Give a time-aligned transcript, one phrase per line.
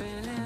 [0.00, 0.39] feeling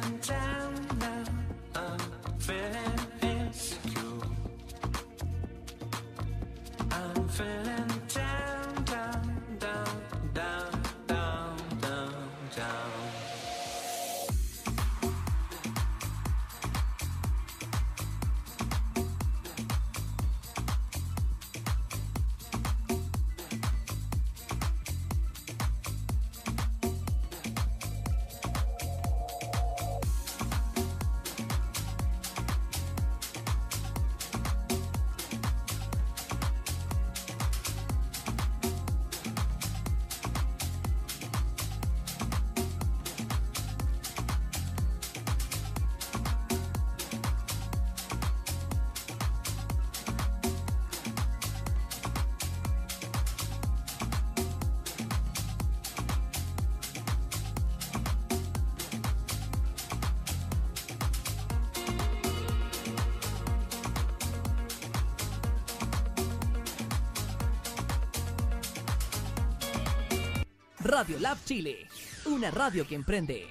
[70.97, 71.89] Radio Lab Chile,
[72.27, 73.49] una radio que emprende.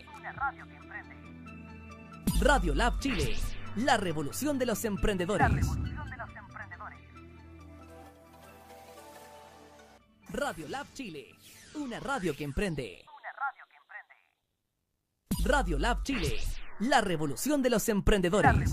[2.40, 3.36] Radio Lab Chile,
[3.76, 5.68] la revolución de los emprendedores.
[10.30, 11.36] Radio Lab Chile,
[11.76, 13.04] una radio que emprende.
[15.44, 16.40] Radio Lab Chile,
[16.80, 18.72] la revolución de los emprendedores.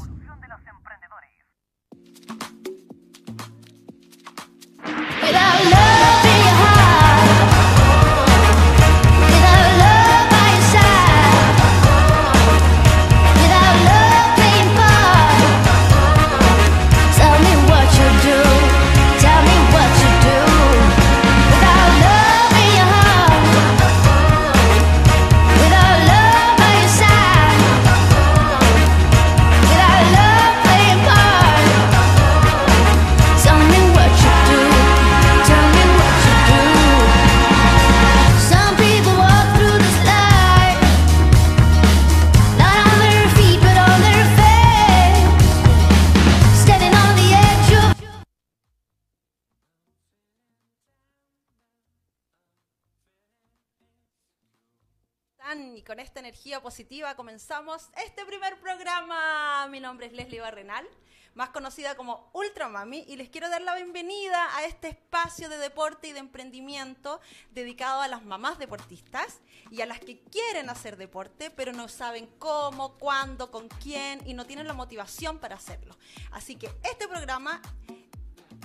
[56.60, 59.66] Positiva comenzamos este primer programa.
[59.68, 60.86] Mi nombre es Leslie Barrenal,
[61.34, 65.56] más conocida como Ultra Mami, y les quiero dar la bienvenida a este espacio de
[65.56, 67.20] deporte y de emprendimiento
[67.52, 69.40] dedicado a las mamás deportistas
[69.70, 74.34] y a las que quieren hacer deporte, pero no saben cómo, cuándo, con quién y
[74.34, 75.96] no tienen la motivación para hacerlo.
[76.30, 77.62] Así que este programa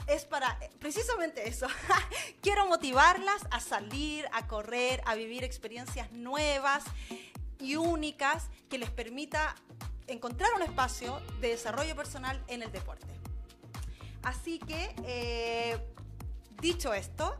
[0.07, 1.67] es para eh, precisamente eso.
[2.41, 6.83] Quiero motivarlas a salir, a correr, a vivir experiencias nuevas
[7.59, 9.55] y únicas que les permita
[10.07, 13.07] encontrar un espacio de desarrollo personal en el deporte.
[14.23, 15.77] Así que, eh,
[16.61, 17.35] dicho esto,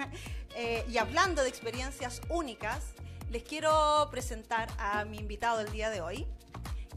[0.56, 2.94] eh, y hablando de experiencias únicas,
[3.30, 6.26] les quiero presentar a mi invitado del día de hoy,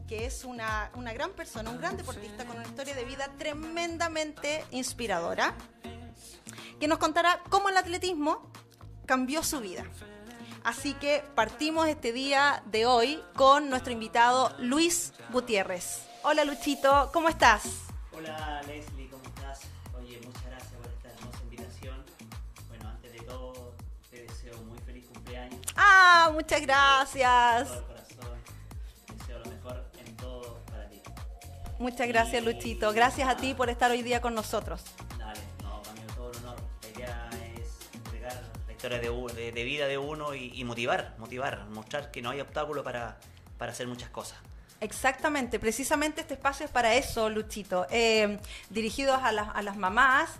[0.06, 4.64] que es una, una gran persona, un gran deportista con una historia de vida tremendamente
[4.70, 5.54] inspiradora,
[6.80, 8.50] que nos contará cómo el atletismo
[9.04, 9.84] cambió su vida.
[10.64, 16.02] Así que partimos este día de hoy con nuestro invitado Luis Gutiérrez.
[16.22, 17.64] Hola Luchito, ¿cómo estás?
[18.12, 19.60] Hola Leslie, ¿cómo estás?
[19.96, 22.04] Oye, muchas gracias por esta hermosa invitación.
[22.68, 23.74] Bueno, antes de todo,
[24.10, 25.60] te deseo muy feliz cumpleaños.
[25.76, 27.68] Ah, muchas gracias.
[27.68, 28.38] todo el corazón.
[29.16, 31.00] Deseo lo mejor en todo para ti.
[31.78, 32.92] Muchas gracias Luchito.
[32.92, 34.82] Gracias a ti por estar hoy día con nosotros.
[38.78, 43.18] Historia de, vida de uno y, motivar, motivar, mostrar que no hay obstáculo para,
[43.58, 44.38] para hacer muchas cosas.
[44.80, 47.86] Exactamente, precisamente este espacio es para eso, Luchito.
[47.90, 48.38] Eh,
[48.70, 50.30] dirigidos a las, a las mamás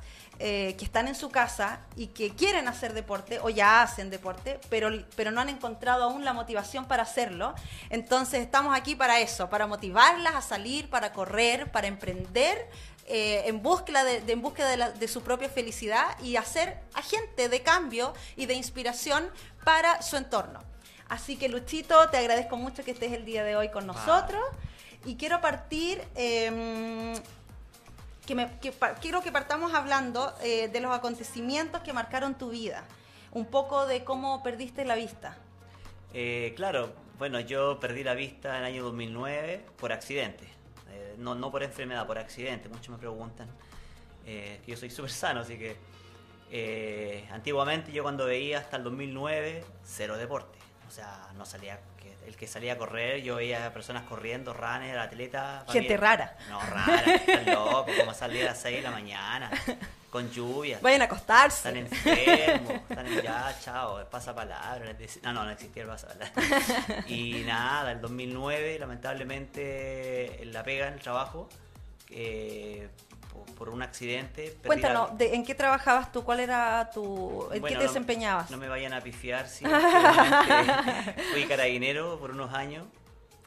[0.41, 4.61] eh, que están en su casa y que quieren hacer deporte o ya hacen deporte,
[4.71, 7.57] pero, pero no han encontrado aún la motivación para hacerlo.
[7.91, 12.71] Entonces estamos aquí para eso, para motivarlas a salir, para correr, para emprender.
[13.09, 16.79] Eh, en búsqueda, de, de- en búsqueda de, la- de su propia felicidad y hacer
[16.95, 19.29] agente de cambio y de inspiración
[19.65, 20.61] para su entorno.
[21.09, 24.43] Así que Luchito, te agradezco mucho que estés el día de hoy con nosotros.
[25.07, 27.15] Y quiero partir, eh,
[28.27, 32.85] que me- que quiero que partamos hablando eh, de los acontecimientos que marcaron tu vida.
[33.33, 35.37] Un poco de cómo perdiste la vista.
[36.13, 40.47] Eh, claro, bueno, yo perdí la vista en el año 2009 por accidente.
[41.19, 42.69] No, no por enfermedad, por accidente.
[42.69, 43.49] Muchos me preguntan.
[44.27, 45.77] Eh, que yo soy súper sano, así que...
[46.51, 50.59] eh, antiguamente yo cuando veía hasta el 2009, cero deporte.
[50.87, 54.99] O sea, no salía que el que salía a correr, yo veía personas corriendo, runners,
[54.99, 55.65] atletas.
[55.71, 56.37] Gente rara.
[56.49, 57.05] No, rara,
[57.47, 59.51] locos, como salir a las 6 de la mañana,
[60.11, 60.79] con lluvia.
[60.81, 61.69] Vayan a acostarse.
[61.69, 64.85] Están enfermos, están en ya, chao, pasa palabra.
[64.87, 66.33] les dec- No, no, no existía el pasapalabra.
[67.07, 71.49] Y nada, el 2009, lamentablemente, en la pega, en el trabajo,
[72.11, 72.89] eh,
[73.33, 74.57] por, por un accidente.
[74.67, 76.25] Cuéntanos, la- ¿en qué trabajabas tú?
[76.25, 77.49] ¿Cuál era tu...
[77.53, 78.51] ¿En Bueno, qué no- te desempeñabas?
[78.51, 79.65] No, me vayan a pifiar, sí.
[81.33, 82.85] fui carabinero por unos años,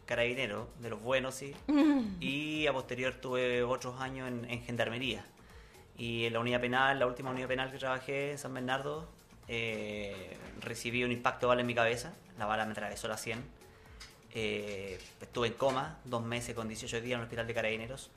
[0.05, 1.55] carabinero, de los buenos, sí.
[2.19, 5.25] Y a posterior tuve otros años en, en gendarmería.
[6.01, 9.07] Y en la unidad penal, la última unidad penal que trabajé en San Bernardo,
[9.47, 12.11] eh, recibí un impacto de bala en mi cabeza.
[12.39, 13.43] La bala me atravesó la 100.
[14.33, 18.09] Eh, estuve en coma dos meses con 18 días en el hospital de carabineros,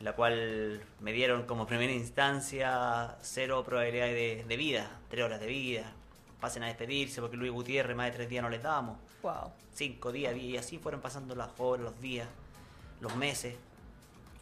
[0.00, 5.46] la cual me dieron como primera instancia cero probabilidades de, de vida, tres horas de
[5.46, 5.94] vida.
[6.40, 8.98] Pasen a despedirse porque Luis Gutiérrez más de tres días no les damos.
[9.22, 9.50] Wow.
[9.72, 12.28] Cinco días, y así fueron pasando las horas, los días,
[13.00, 13.54] los meses.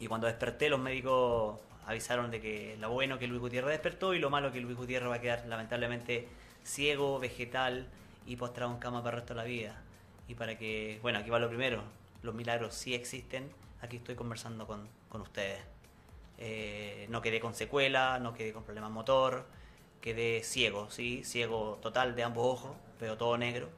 [0.01, 4.19] Y cuando desperté, los médicos avisaron de que lo bueno que Luis Gutiérrez despertó y
[4.19, 6.27] lo malo que Luis Gutiérrez va a quedar lamentablemente
[6.63, 7.87] ciego, vegetal
[8.25, 9.81] y postrado en cama para el resto de la vida.
[10.27, 11.83] Y para que, bueno, aquí va lo primero,
[12.21, 13.51] los milagros sí existen,
[13.81, 15.59] aquí estoy conversando con, con ustedes.
[16.37, 19.45] Eh, no quedé con secuela, no quedé con problemas motor,
[20.01, 23.69] quedé ciego, sí, ciego total de ambos ojos, pero todo negro.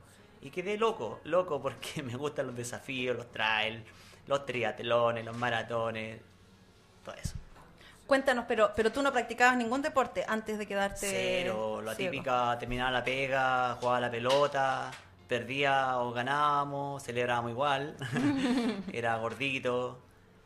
[0.42, 3.84] Y quedé loco, loco porque me gustan los desafíos, los trails,
[4.28, 6.22] los triatlones, los maratones,
[7.04, 7.36] todo eso.
[8.08, 12.12] Cuéntanos, pero, pero tú no practicabas ningún deporte antes de quedarte Cero, la ciego.
[12.12, 14.92] típica, terminaba la pega, jugaba la pelota,
[15.28, 17.96] perdía o ganábamos, celebrábamos igual,
[18.94, 20.00] era gordito,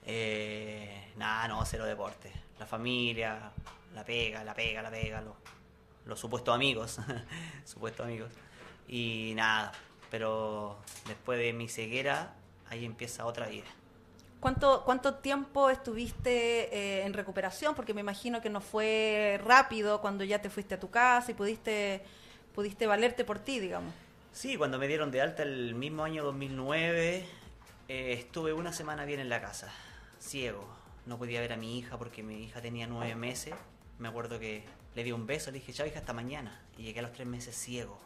[0.06, 2.32] eh, nada, no, cero deporte.
[2.60, 3.52] La familia,
[3.94, 5.36] la pega, la pega, la pega, los,
[6.06, 7.00] los supuestos amigos,
[7.66, 8.32] supuestos amigos.
[8.88, 9.74] Y nada,
[10.10, 12.34] pero después de mi ceguera,
[12.70, 13.68] ahí empieza otra vida.
[14.40, 17.76] ¿Cuánto, ¿Cuánto tiempo estuviste eh, en recuperación?
[17.76, 21.34] Porque me imagino que no fue rápido cuando ya te fuiste a tu casa y
[21.34, 22.04] pudiste,
[22.56, 23.94] pudiste valerte por ti, digamos.
[24.32, 27.26] Sí, cuando me dieron de alta el mismo año 2009,
[27.90, 29.74] eh, estuve una semana bien en la casa,
[30.20, 30.66] ciego.
[31.06, 33.54] No podía ver a mi hija porque mi hija tenía nueve meses.
[33.98, 34.64] Me acuerdo que
[34.96, 36.62] le di un beso, le dije, chao hija, hasta mañana.
[36.78, 38.00] Y llegué a los tres meses ciego.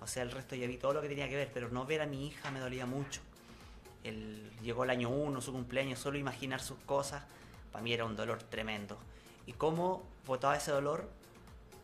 [0.00, 2.02] O sea, el resto ya vi todo lo que tenía que ver, pero no ver
[2.02, 3.20] a mi hija me dolía mucho.
[4.04, 7.24] El, llegó el año uno, su cumpleaños, solo imaginar sus cosas,
[7.70, 8.98] para mí era un dolor tremendo.
[9.46, 11.08] Y cómo botaba ese dolor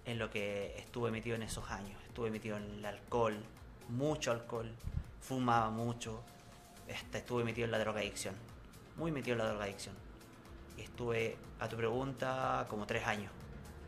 [0.04, 2.00] en lo que estuve metido en esos años.
[2.06, 3.36] Estuve metido en el alcohol,
[3.88, 4.72] mucho alcohol,
[5.20, 6.22] fumaba mucho,
[6.86, 8.34] este, estuve metido en la drogadicción,
[8.96, 9.94] muy metido en la drogadicción.
[10.76, 13.30] Y estuve, a tu pregunta, como tres años.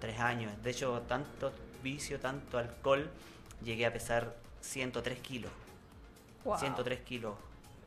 [0.00, 0.52] Tres años.
[0.62, 1.52] De hecho, tanto
[1.82, 3.10] vicio, tanto alcohol,
[3.62, 5.52] llegué a pesar 103 kilos.
[6.44, 6.58] Wow.
[6.58, 7.34] 103 kilos.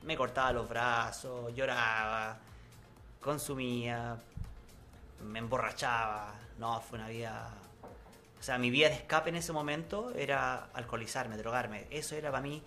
[0.04, 2.38] Me cortaba los brazos, lloraba,
[3.22, 4.18] consumía,
[5.22, 6.34] me emborrachaba.
[6.60, 7.50] No, fue una vida.
[8.40, 11.88] O sea, mi vía de escape en ese momento era alcoholizarme, drogarme.
[11.90, 12.62] Eso era para mí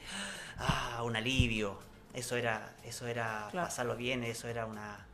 [0.58, 1.78] ah, un alivio.
[2.14, 3.66] Eso era, eso era Claro.
[3.68, 5.06] pasarlo bien, eso era una.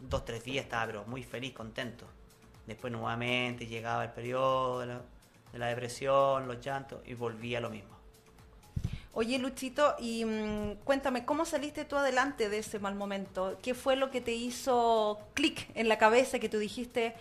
[0.00, 2.06] Dos, tres días estaba, pero muy feliz, contento.
[2.66, 5.00] Después nuevamente llegaba el periodo de la,
[5.52, 7.94] de la depresión, los llantos, y volvía a lo mismo.
[9.14, 13.58] Oye, Luchito, y mm, cuéntame, ¿cómo saliste tú adelante de ese mal momento?
[13.62, 17.14] ¿Qué fue lo que te hizo clic en la cabeza que tú dijiste,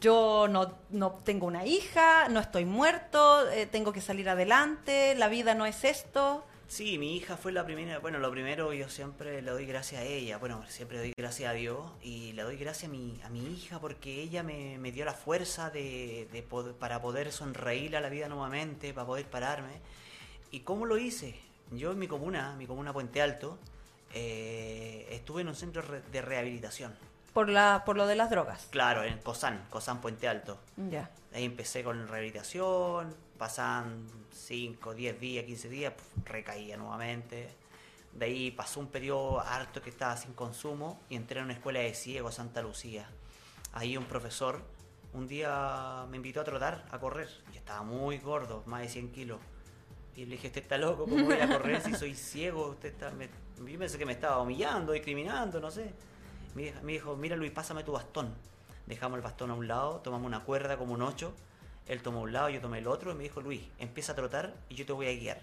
[0.00, 5.28] yo no, no tengo una hija, no estoy muerto, eh, tengo que salir adelante, la
[5.28, 6.42] vida no es esto?
[6.68, 10.04] Sí, mi hija fue la primera, bueno, lo primero yo siempre le doy gracias a
[10.04, 13.28] ella, bueno, siempre le doy gracias a Dios y le doy gracias a mi, a
[13.28, 16.42] mi hija porque ella me, me dio la fuerza de, de
[16.80, 19.82] para poder sonreír a la vida nuevamente, para poder pararme.
[20.52, 21.34] ¿Y cómo lo hice?
[21.70, 23.58] Yo en mi comuna, mi comuna Puente Alto,
[24.12, 26.94] eh, estuve en un centro de rehabilitación.
[27.32, 28.68] Por, la, por lo de las drogas.
[28.70, 30.58] Claro, en Cosán, Cosán Puente Alto.
[30.76, 31.10] Ya.
[31.32, 37.48] Ahí empecé con rehabilitación, pasan 5, 10 días, 15 días, pf, recaía nuevamente.
[38.12, 41.80] De ahí pasó un periodo harto que estaba sin consumo y entré en una escuela
[41.80, 43.08] de ciegos Santa Lucía.
[43.72, 44.60] Ahí un profesor
[45.14, 47.30] un día me invitó a trotar, a correr.
[47.52, 49.40] Yo estaba muy gordo, más de 100 kilos.
[50.16, 52.68] Y le dije, usted está loco, ¿cómo voy a correr si soy ciego?
[52.68, 53.10] Usted está...
[53.12, 53.28] Me...
[53.70, 55.90] Yo pensé que me estaba humillando, discriminando, no sé.
[56.54, 58.34] Me dijo- me dijo, mira Luis, pásame tu bastón.
[58.86, 61.32] Dejamos el bastón a un lado, tomamos una cuerda como un 8.
[61.86, 64.54] Él tomó un lado, yo tomé el otro y me dijo, Luis, empieza a trotar
[64.68, 65.40] y yo te voy a guiar.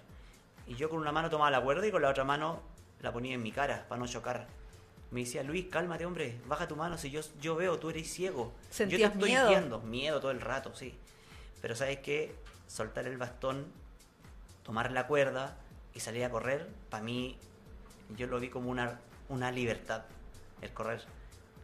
[0.68, 2.62] Y yo con una mano tomaba la cuerda y con la otra mano
[3.02, 4.48] la ponía en mi cara para no chocar.
[5.10, 8.54] Me decía, Luis, cálmate, hombre, baja tu mano, si yo, yo veo, tú eres ciego.
[8.54, 9.48] yo te ¿Sentías estoy miedo?
[9.50, 9.80] guiando.
[9.82, 10.96] Miedo todo el rato, sí.
[11.62, 12.36] Pero sabes qué,
[12.68, 13.66] soltar el bastón,
[14.70, 15.56] tomar la cuerda,
[15.96, 17.36] y salir a correr, para mí,
[18.16, 20.04] yo lo vi como una, una libertad,
[20.62, 21.02] el correr.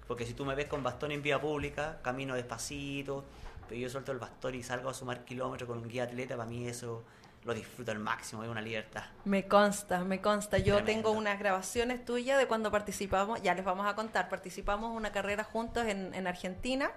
[0.07, 3.23] Porque si tú me ves con bastón en vía pública, camino despacito,
[3.69, 6.49] pero yo suelto el bastón y salgo a sumar kilómetros con un guía atleta, para
[6.49, 7.03] mí eso
[7.43, 9.03] lo disfruto al máximo, es una libertad.
[9.23, 10.57] Me consta, me consta.
[10.57, 10.85] Yo Tremendo.
[10.85, 15.11] tengo unas grabaciones tuyas de cuando participamos, ya les vamos a contar, participamos en una
[15.11, 16.91] carrera juntos en, en Argentina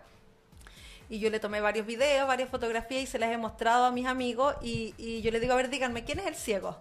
[1.09, 4.07] y yo le tomé varios videos, varias fotografías y se las he mostrado a mis
[4.07, 6.77] amigos y, y yo les digo, a ver, díganme, ¿quién es el ciego?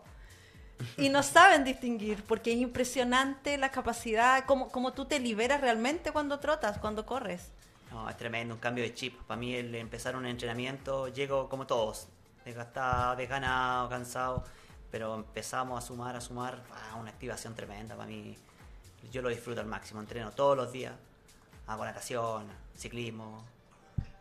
[0.97, 6.11] Y no saben distinguir porque es impresionante la capacidad, como, como tú te liberas realmente
[6.11, 7.51] cuando trotas, cuando corres.
[7.91, 9.15] No, es tremendo, un cambio de chip.
[9.23, 12.07] Para mí el empezar un entrenamiento, llego como todos,
[12.43, 14.43] desgastado, desganado, cansado,
[14.91, 17.95] pero empezamos a sumar, a sumar, ah, una activación tremenda.
[17.95, 18.35] Para mí,
[19.11, 20.93] yo lo disfruto al máximo, entreno todos los días,
[21.65, 23.45] hago natación, ciclismo.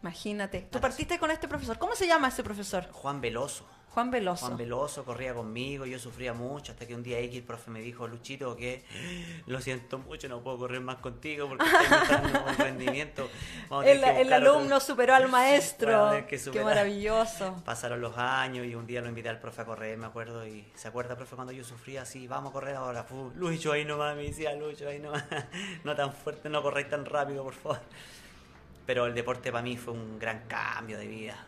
[0.03, 0.69] Imagínate.
[0.71, 1.79] Tú partiste con este profesor.
[1.79, 2.87] ¿Cómo se llama ese profesor?
[2.93, 3.67] Juan Veloso.
[3.97, 4.45] Juan Veloso.
[4.45, 7.81] Juan Veloso corría conmigo, yo sufría mucho, hasta que un día X el profe me
[7.81, 8.85] dijo, Luchito, que
[9.47, 13.31] lo siento mucho, no puedo correr más contigo porque estoy un rendimiento.
[13.87, 14.55] El, tener que el buscar otro".
[14.55, 16.11] alumno superó al maestro.
[16.29, 17.57] Qué maravilloso.
[17.65, 20.71] Pasaron los años y un día lo invité al profe a correr, me acuerdo, y
[20.75, 24.25] se acuerda, profe, cuando yo sufría así, vamos a correr ahora, Lucho, ahí nomás, me
[24.25, 25.25] decía, Lucho, ahí nomás,
[25.85, 27.81] no tan fuerte, no corréis tan rápido, por favor.
[28.87, 31.45] Pero el deporte para mí fue un gran cambio de vida.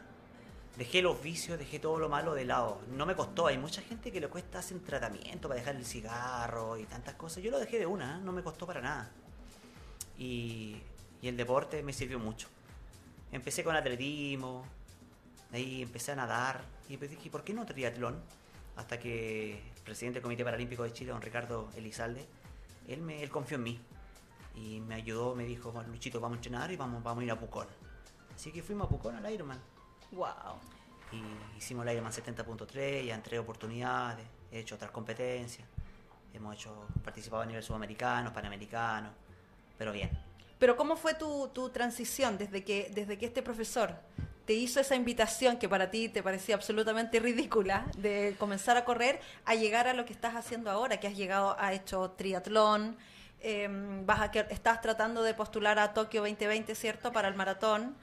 [0.77, 2.81] Dejé los vicios, dejé todo lo malo de lado.
[2.97, 6.77] No me costó, hay mucha gente que le cuesta hacer tratamiento para dejar el cigarro
[6.77, 7.43] y tantas cosas.
[7.43, 8.21] Yo lo dejé de una, ¿eh?
[8.23, 9.11] no me costó para nada.
[10.19, 10.77] Y,
[11.23, 12.49] y el deporte me sirvió mucho.
[13.31, 14.65] Empecé con atletismo,
[15.53, 18.21] ahí empecé a nadar y pues dije, ¿por qué no triatlón?
[18.77, 22.25] Hasta que el presidente del Comité Paralímpico de Chile, don Ricardo Elizalde,
[22.87, 23.81] él, me, él confió en mí
[24.55, 27.31] y me ayudó, me dijo, "Bueno, Luchito, vamos a entrenar y vamos, vamos a ir
[27.31, 27.67] a Pucón.
[28.35, 29.61] Así que fuimos a Pucón al Ironman
[30.13, 30.29] Wow.
[31.13, 35.67] y hicimos el Ironman 70.3, ya entré oportunidades, he hecho otras competencias,
[36.33, 39.11] hemos hecho, participado a nivel sudamericano, panamericano,
[39.77, 40.11] pero bien.
[40.59, 43.95] Pero ¿cómo fue tu, tu transición desde que, desde que este profesor
[44.45, 49.21] te hizo esa invitación que para ti te parecía absolutamente ridícula de comenzar a correr
[49.45, 52.97] a llegar a lo que estás haciendo ahora, que has llegado, has hecho triatlón,
[53.41, 57.13] eh, que estás tratando de postular a Tokio 2020, ¿cierto?
[57.13, 57.97] Para el maratón.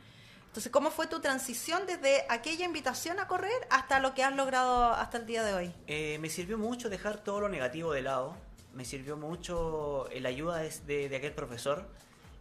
[0.47, 4.93] Entonces, ¿cómo fue tu transición desde aquella invitación a correr hasta lo que has logrado
[4.93, 5.73] hasta el día de hoy?
[5.87, 8.35] Eh, me sirvió mucho dejar todo lo negativo de lado.
[8.73, 11.87] Me sirvió mucho la ayuda de aquel profesor.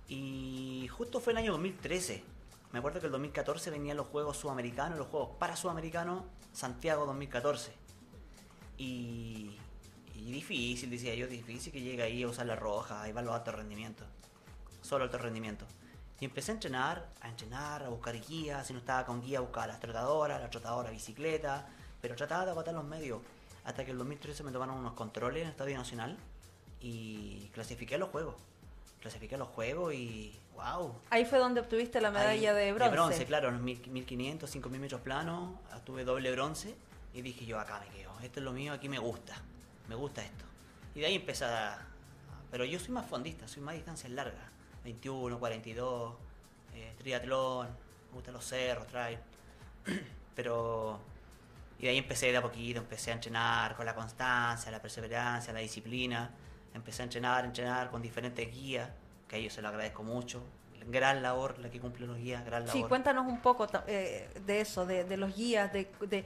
[0.09, 2.23] Y justo fue el año 2013.
[2.75, 7.73] Me acuerdo que el 2014 venían los Juegos Sudamericanos, los Juegos para Sudamericanos, Santiago 2014.
[8.79, 9.57] Y,
[10.15, 13.35] y difícil, decía yo, difícil que llegue ahí a usar la roja, ahí van los
[13.35, 14.07] altos rendimientos.
[14.83, 15.67] Solo alto rendimiento.
[16.21, 18.67] Y empecé a entrenar, a entrenar, a buscar guías.
[18.67, 21.67] Si no estaba con guía, buscaba las trotadoras, la trotadora bicicleta.
[22.01, 23.21] Pero trataba de agotar los medios.
[23.65, 26.17] Hasta que en el 2013 me tomaron unos controles en el Estadio Nacional
[26.81, 28.37] y clasifiqué a los juegos.
[29.01, 30.39] Clasifiqué a los juegos y.
[30.55, 30.95] ¡Wow!
[31.11, 32.85] Ahí fue donde obtuviste la medalla Ahí, de bronce.
[32.91, 36.77] De bronce, claro, en los mil- 1500, 5000 metros planos, tuve doble bronce
[37.13, 39.35] y dije yo acá me quedo, esto es lo mío, aquí me gusta,
[39.89, 40.45] me gusta esto.
[40.95, 41.79] Y de ahí empecé a...
[42.51, 44.45] Pero yo soy más fondista, soy más distancias largas,
[44.85, 46.15] 21, 42,
[46.75, 49.19] eh, triatlón, me gustan los cerros, trail.
[50.35, 51.01] Pero...
[51.79, 55.53] Y de ahí empecé de a poquito, empecé a entrenar con la constancia, la perseverancia,
[55.53, 56.31] la disciplina.
[56.73, 58.91] Empecé a entrenar, entrenar con diferentes guías,
[59.27, 60.45] que a ellos se lo agradezco mucho.
[60.87, 62.81] Gran labor la que cumplen los guías, gran labor.
[62.81, 66.25] Sí, cuéntanos un poco eh, de eso, de, de los guías, de, de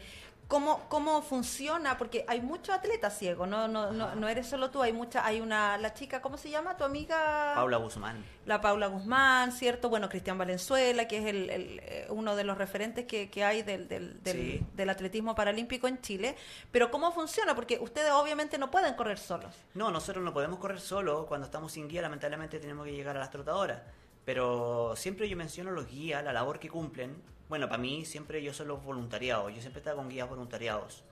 [0.49, 4.83] cómo, cómo funciona, porque hay muchos atletas ciegos, no, no, no, no eres solo tú,
[4.83, 6.77] hay mucha, hay una, la chica, ¿cómo se llama?
[6.77, 8.25] Tu amiga Paula Guzmán.
[8.47, 9.89] la Paula Guzmán, ¿cierto?
[9.91, 13.63] Bueno, Cristian Valenzuela, que es el, el, eh, uno de los referentes que, que hay
[13.63, 14.67] del, del, del, Sí.
[14.75, 16.35] del atletismo paralímpico en Chile.
[16.73, 17.55] Pero ¿cómo funciona?
[17.55, 19.55] Porque ustedes obviamente no pueden correr solos.
[19.75, 21.27] No, nosotros no podemos correr solo.
[21.27, 23.83] Cuando estamos sin guía, lamentablemente tenemos que llegar a las trotadoras.
[24.29, 27.17] Pero siempre yo menciono los guías, la labor que cumplen.
[27.49, 29.55] Bueno, para mí siempre yo soy los voluntariados.
[29.55, 31.03] Yo siempre estaba con guías voluntariados.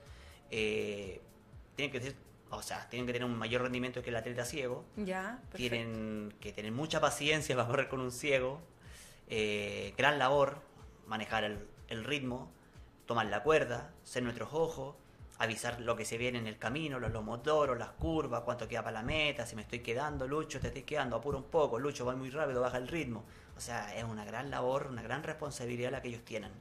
[0.51, 1.19] Eh,
[1.75, 2.15] tienen que ser,
[2.51, 4.85] o sea, tienen que tener un mayor rendimiento que el atleta ciego.
[4.97, 5.57] Ya, perfecto.
[5.57, 8.61] Tienen que tener mucha paciencia para correr con un ciego.
[9.29, 10.61] Eh, gran labor,
[11.07, 12.51] manejar el, el ritmo,
[13.07, 14.95] tomar la cuerda, ser nuestros ojos,
[15.39, 18.93] avisar lo que se viene en el camino, los lomotoros, las curvas, cuánto queda para
[19.01, 22.15] la meta, si me estoy quedando, Lucho, te estoy quedando, apura un poco, Lucho, va
[22.15, 23.23] muy rápido, baja el ritmo.
[23.55, 26.51] O sea, es una gran labor, una gran responsabilidad la que ellos tienen.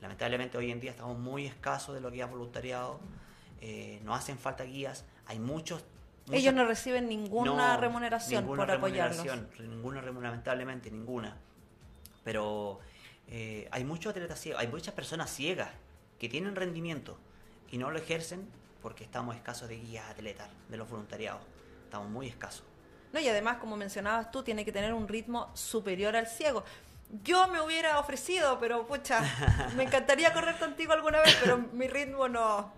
[0.00, 3.00] Lamentablemente hoy en día estamos muy escasos de lo que es voluntariado,
[3.60, 5.84] eh, no hacen falta guías, hay muchos...
[6.30, 9.24] Ellos no reciben ninguna no, remuneración ninguna por apoyarlos.
[9.24, 11.36] remuneración, Ninguna, remun- lamentablemente ninguna.
[12.22, 12.80] Pero
[13.28, 15.70] eh, hay muchos atletas ciegos, hay muchas personas ciegas
[16.18, 17.18] que tienen rendimiento
[17.70, 18.48] y no lo ejercen
[18.82, 21.42] porque estamos escasos de guías atletas, de los voluntariados.
[21.84, 22.64] Estamos muy escasos.
[23.12, 26.64] No, y además, como mencionabas tú, tiene que tener un ritmo superior al ciego.
[27.24, 29.20] Yo me hubiera ofrecido, pero pucha,
[29.76, 32.70] me encantaría correr contigo alguna vez, pero mi ritmo no,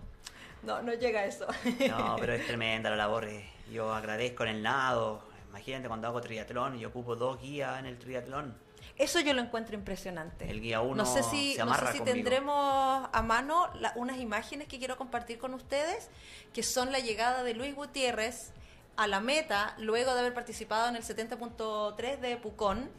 [0.62, 1.46] no, no llega a eso.
[1.88, 3.24] No, pero es tremenda la labor.
[3.24, 3.50] eh.
[3.72, 5.22] Yo agradezco en el nado.
[5.48, 8.56] Imagínate cuando hago triatlón, yo ocupo dos guías en el triatlón.
[9.00, 10.50] Eso yo lo encuentro impresionante.
[10.50, 12.14] El guía uno no sé si, se no amarra sé si conmigo.
[12.16, 16.08] tendremos a mano la- unas imágenes que quiero compartir con ustedes,
[16.52, 18.52] que son la llegada de Luis Gutiérrez
[18.96, 22.90] a la meta luego de haber participado en el 70.3 de Pucón,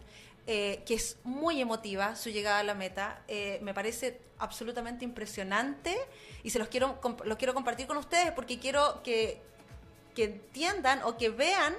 [0.48, 3.22] eh, que es muy emotiva su llegada a la meta.
[3.28, 5.96] Eh, me parece absolutamente impresionante
[6.42, 9.40] y se los quiero, los quiero compartir con ustedes porque quiero que,
[10.16, 11.76] que entiendan o que vean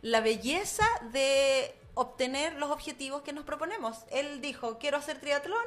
[0.00, 4.04] la belleza de obtener los objetivos que nos proponemos.
[4.10, 5.64] Él dijo, quiero hacer triatlón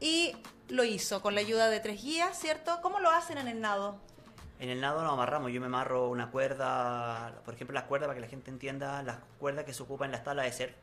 [0.00, 0.36] y
[0.68, 2.80] lo hizo con la ayuda de tres guías, ¿cierto?
[2.82, 4.00] ¿Cómo lo hacen en el nado?
[4.58, 5.52] En el nado nos amarramos.
[5.52, 9.18] Yo me amarro una cuerda, por ejemplo, las cuerdas, para que la gente entienda, las
[9.38, 10.74] cuerdas que se ocupan en las tablas de ser.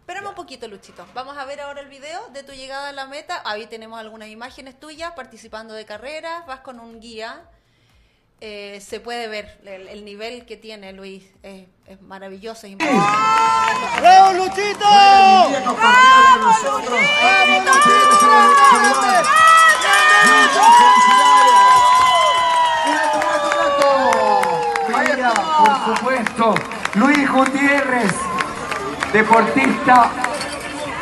[0.00, 1.06] Espérame un poquito, Luchito.
[1.14, 3.42] Vamos a ver ahora el video de tu llegada a la meta.
[3.44, 6.46] Ahí tenemos algunas imágenes tuyas participando de carreras.
[6.46, 7.48] Vas con un guía.
[8.40, 11.24] Eh, se puede ver el, el nivel que tiene Luis.
[11.42, 12.66] Es, es maravilloso.
[12.66, 14.00] Es impresionante.
[14.00, 14.84] ¡Bravo, Luchito!
[14.84, 16.56] ¡Vamos,
[24.88, 26.54] Mira, por supuesto,
[26.94, 28.12] Luis Gutiérrez,
[29.12, 30.10] deportista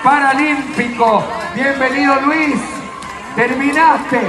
[0.03, 1.25] paralímpico.
[1.55, 2.61] Bienvenido Luis,
[3.35, 4.21] terminaste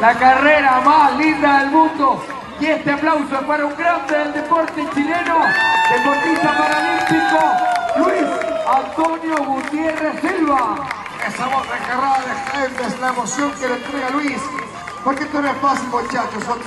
[0.00, 2.24] la carrera más linda del mundo.
[2.60, 5.38] Y este aplauso es para un grande del deporte chileno,
[5.90, 7.40] deportista paralímpico,
[7.96, 10.76] Luis Antonio Gutiérrez Silva.
[11.26, 14.42] Esa voz desgarrada de gente es la emoción que le entrega Luis.
[15.02, 16.44] Porque esto no es fácil, muchachos.
[16.44, 16.58] Son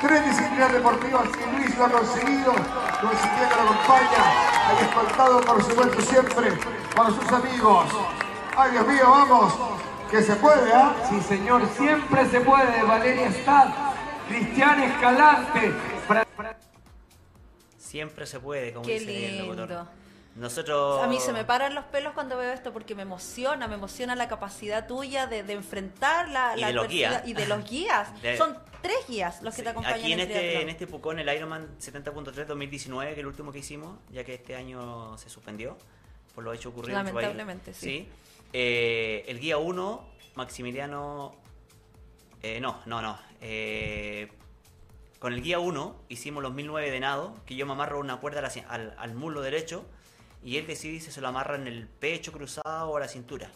[0.00, 2.52] tres disciplinas deportivas y Luis lo ha conseguido.
[2.52, 4.22] Guillermo lo acompaña.
[4.68, 6.52] Hay escoltado, por supuesto, siempre
[6.94, 7.86] por sus amigos.
[8.56, 9.54] Ay, Dios mío, vamos.
[10.10, 10.94] Que se puede, ¿ah?
[11.08, 12.82] Sí, señor, siempre se puede.
[12.82, 13.68] Valeria Stad,
[14.28, 15.72] Cristian Escalante.
[16.06, 16.26] Fra-
[17.76, 19.68] Siempre se puede, como Qué dice el locutor.
[19.68, 19.88] lindo.
[20.36, 21.02] Nosotros...
[21.02, 24.14] A mí se me paran los pelos cuando veo esto porque me emociona, me emociona
[24.14, 27.28] la capacidad tuya de, de enfrentar la, Y la de los adversidad guías.
[27.28, 28.22] y de los guías.
[28.22, 31.18] De- Son tres guías los que Sí, te acompañan Aquí en este, en este Pucón,
[31.18, 35.28] el Ironman 70.3 2019, que es el último que hicimos, ya que este año se
[35.28, 35.76] suspendió
[36.34, 37.06] por lo hecho ocurrido en.
[37.06, 38.08] Lamentablemente, sí.
[38.52, 41.34] Eh, el guía 1, Maximiliano...
[42.42, 43.18] eh, no, no, no.
[43.40, 44.30] eh,
[45.18, 48.40] con el guía 1 hicimos los 1009 de nado, que yo me amarro una cuerda
[48.40, 49.84] la al, al muslo derecho
[50.44, 53.50] y él decide si se lo amarra en el pecho cruzado o a la cintura.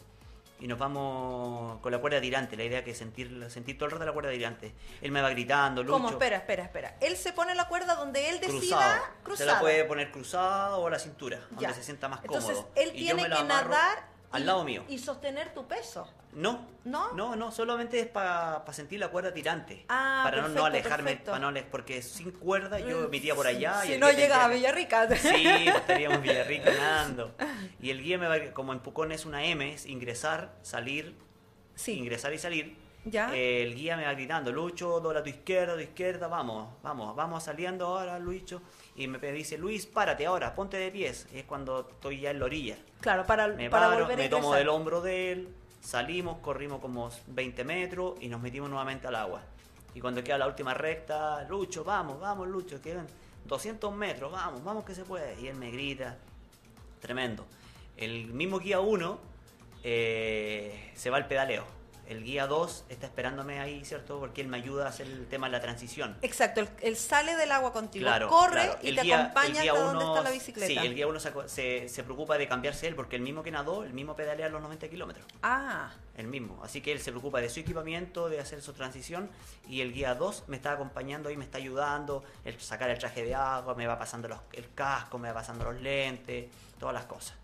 [0.58, 3.92] Y nos vamos con la cuerda tirante, la idea es que sentir, sentir todo el
[3.92, 4.72] rato la cuerda tirante.
[5.00, 5.92] Él me va gritando, Lucho.
[5.94, 6.10] ¿Cómo?
[6.10, 6.96] Espera, espera, espera.
[7.00, 9.02] Él se pone la cuerda donde él decida cruzado.
[9.24, 9.36] cruzada.
[9.50, 11.68] Se la puede poner cruzado o a la cintura, Ya.
[11.68, 12.70] donde se sienta más Entonces, cómodo.
[12.76, 14.84] él Y yo tiene me que nadar al y- lado mío.
[14.88, 16.08] y sostener tu peso.
[16.32, 17.12] No, ¿No?
[17.12, 19.84] no, no, solamente es para sentir la cuerda tirante.
[19.88, 21.32] Ah, para no- alejarme, perfecto.
[21.32, 23.84] para no porque sin cuerda yo me iría por allá.
[23.84, 25.08] y Si no llegas a Villarrica.
[25.16, 27.34] Sí, pues, estaríamos en Villarrica nadando.
[27.80, 31.14] Y el guía me va, como en Pucón es una M, es ingresar, salir,
[31.74, 31.92] Sí.
[31.98, 32.76] ingresar y salir.
[33.04, 33.34] Ya.
[33.34, 36.68] Eh, el guía me va gritando, Lucho, dobla a tu izquierda, a tu izquierda, vamos,
[36.82, 38.62] vamos, vamos saliendo ahora, Lucho.
[38.94, 41.26] Y me dice, Luis, párate ahora, ponte de pies.
[41.34, 42.76] Y es cuando estoy ya en la orilla.
[43.00, 45.48] Claro, para, Me para paro, volver a me tomo del hombro de él,
[45.82, 49.42] salimos, corrimos como 20 metros y nos metimos nuevamente al agua.
[49.94, 53.06] Y cuando queda la última recta, Lucho, vamos, vamos, Lucho, quedan
[53.44, 55.38] 200 metros, vamos, vamos que se puede.
[55.40, 56.16] Y él me grita,
[57.00, 57.44] tremendo.
[57.96, 59.18] El mismo guía 1
[59.82, 61.81] se va al pedaleo.
[62.06, 64.18] El guía 2 está esperándome ahí, ¿cierto?
[64.18, 66.16] Porque él me ayuda a hacer el tema de la transición.
[66.22, 68.78] Exacto, él, él sale del agua contigo, Claro, corre claro.
[68.82, 70.66] y El te guía- acompaña hasta donde está la bicicleta.
[70.82, 73.50] Sí, el guía 1 se, se, se preocupa de cambiarse él, porque el mismo que
[73.50, 75.24] nadó, el mismo pedalea los 90 kilómetros.
[75.42, 76.60] Ah, El mismo.
[76.62, 79.30] Así que él se preocupa de su equipamiento, de hacer su transición.
[79.66, 82.24] Y el guía 2 me está acompañando y me está ayudando.
[82.44, 85.64] El sacar el traje de agua, me va pasando los- el casco, me va pasando
[85.64, 87.34] los lentes, todas las cosas.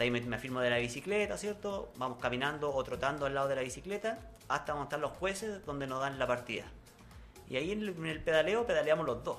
[0.00, 1.92] De ahí me, me afirmo de la bicicleta, ¿cierto?
[1.96, 6.00] Vamos caminando o trotando al lado de la bicicleta hasta montar los jueces donde nos
[6.00, 6.64] dan la partida.
[7.50, 9.36] Y ahí en el, en el pedaleo pedaleamos los dos.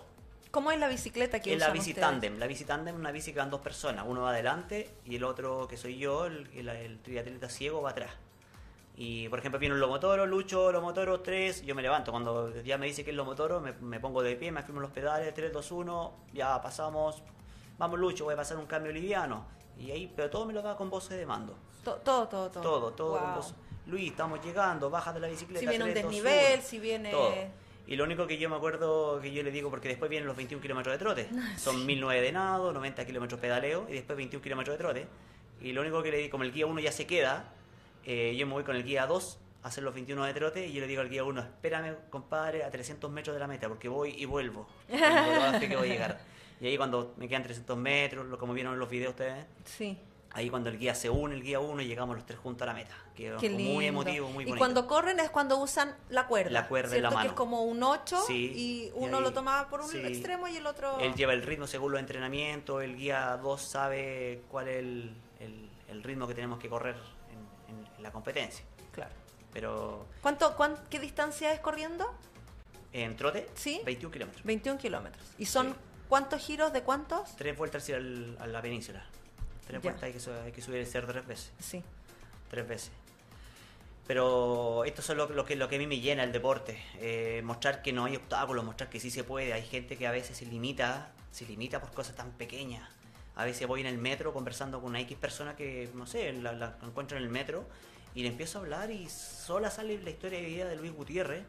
[0.52, 2.38] ¿cómo es la bicicleta que Es la bici tándem.
[2.38, 4.06] La bici tándem es una bici que van dos personas.
[4.08, 7.89] Uno va adelante y el otro, que soy yo, el, el, el triatleta ciego, va
[7.89, 8.12] atrás.
[8.95, 12.12] Y por ejemplo, viene un lomotoro, lucho, lomotoro 3, yo me levanto.
[12.12, 14.91] Cuando ya me dice que es lomotoro, me, me pongo de pie, me afirmo los
[14.91, 17.24] pedales, 3, 2, 1, ya pasamos.
[17.80, 19.47] Vamos, Lucho, voy a pasar un cambio liviano.
[19.80, 21.56] Y ahí, pero todo me lo da con voces de mando.
[21.84, 22.64] To- Todo, todo, todo.
[22.64, 23.56] Todo, todo con voz.
[23.88, 25.60] Luis, estamos llegando, baja de la bicicleta.
[25.60, 26.64] Si viene un 3, 2, desnivel, 1.
[26.68, 27.12] si viene...
[27.12, 27.34] Todo.
[27.88, 30.38] Y lo único que yo me acuerdo que yo le digo, porque después vienen los
[30.38, 31.30] 21 kilómetros de trote.
[31.58, 35.08] Son 1009 de nado, 90 kilómetros pedaleo y después 21 kilómetros de trote.
[35.62, 37.46] Y lo único que le digo, como el guía 1 ya se queda,
[38.06, 40.74] eh, yo me voy con el guía 2 a hacer los 21 de trote y
[40.74, 43.90] yo le digo al guía 1, espérame, compadre, a 300 metros de la meta, porque
[43.90, 44.68] voy y vuelvo.
[44.88, 46.22] Que voy a llegar.
[46.62, 49.97] Y ahí cuando me quedan 300 metros, lo- como vieron en los videos ustedes, Sí.
[50.32, 52.67] ahí cuando el guía se une, el guía 1, y llegamos los tres juntos a
[52.67, 52.95] la meta.
[53.15, 53.74] Que Qué lindo.
[53.74, 54.58] muy emotivo, muy y bonito.
[54.60, 56.52] cuando corren es cuando usan la cuerda.
[56.52, 57.10] La cuerda en la ¿cierto?
[57.10, 57.30] Que mano.
[57.32, 59.97] es como un 8 Sí, y y uno ahí- lo toma por un sí.
[60.06, 61.00] extremo y el otro...
[61.00, 65.69] Él lleva el ritmo según los entrenamientos, el guía 2 sabe cuál es el, el-
[65.89, 66.95] el ritmo que tenemos que correr
[67.32, 68.63] en, en- en la competencia.
[68.91, 69.12] Claro.
[69.52, 72.13] Pero ¿Cuánto, cuán- ¿Qué distancia es corriendo?
[72.93, 73.82] en trote, Sí.
[73.86, 74.43] 21 kilómetros.
[74.45, 75.26] 21 kilómetros.
[75.38, 75.74] ¿Y son Sí.
[76.12, 77.38] Cuántos giros de cuántos?
[77.38, 79.02] Tres vueltas hacia el- a la península.
[79.65, 79.91] Tres Ya.
[79.91, 81.52] vueltas hay que, hay que subir el cerro tres veces.
[81.60, 81.82] Sí.
[82.50, 82.91] Tres veces.
[84.08, 86.84] Pero esto es lo, lo que, lo que a mí me llena el deporte.
[86.97, 89.54] eh, mostrar que no hay obstáculos, mostrar que sí se puede.
[89.54, 92.89] Hay gente que a veces se limita, se limita por cosas tan pequeñas.
[93.36, 96.52] A veces voy en el metro conversando con una X persona que, no sé, la,
[96.52, 97.63] la encuentro en el metro
[98.13, 101.43] y le empiezo a hablar y sola sale la historia de vida de Luis Gutiérrez.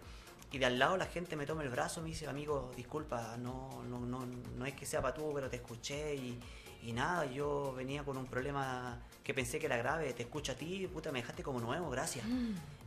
[0.52, 3.36] Y de al lado la gente me toma el brazo y me dice, amigo, disculpa,
[3.38, 6.38] no, no, no, no es que sea para tú, pero te escuché y,
[6.82, 10.54] y nada, yo venía con un problema que pensé que era grave, te escucho a
[10.54, 12.26] ti, puta, me dejaste como nuevo, gracias.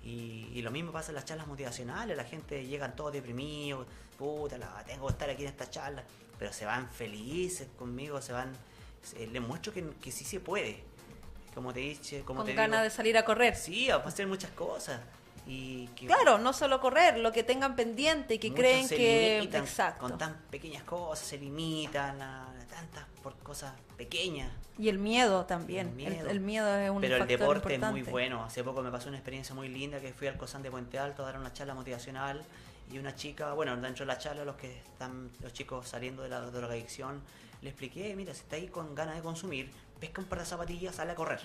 [0.03, 3.87] Y, y lo mismo pasa en las charlas motivacionales, la gente llegan todos deprimidos,
[4.19, 6.03] puta, la, tengo que estar aquí en esta charla,
[6.37, 8.53] pero se van felices conmigo, se van,
[9.01, 10.83] se- les muestro que, que sí se puede.
[11.55, 13.55] Como te dije, como Con te ganas de salir a correr.
[13.55, 14.99] Sí, a hacer muchas cosas.
[15.47, 19.37] Y que Claro, no solo correr, lo que tengan pendiente y que creen se que...
[19.39, 20.07] limitan Exacto.
[20.07, 24.51] Con tan pequeñas cosas, se limitan a, a tantas por cosas pequeñas.
[24.77, 25.87] Y el miedo también.
[25.87, 26.29] El El miedo.
[26.29, 28.43] el miedo, es un Pero el factor deporte es muy bueno.
[28.43, 31.23] Hace poco me pasó una experiencia muy linda que fui al COSAN de Puente Alto
[31.23, 32.43] a dar una charla motivacional
[32.91, 36.29] y una chica, bueno, dentro de la charla los que están, los chicos saliendo de
[36.29, 37.21] la drogadicción,
[37.61, 40.95] le expliqué, mira, si está ahí con ganas de consumir, pesca un par de zapatillas,
[40.95, 41.39] sale a correr.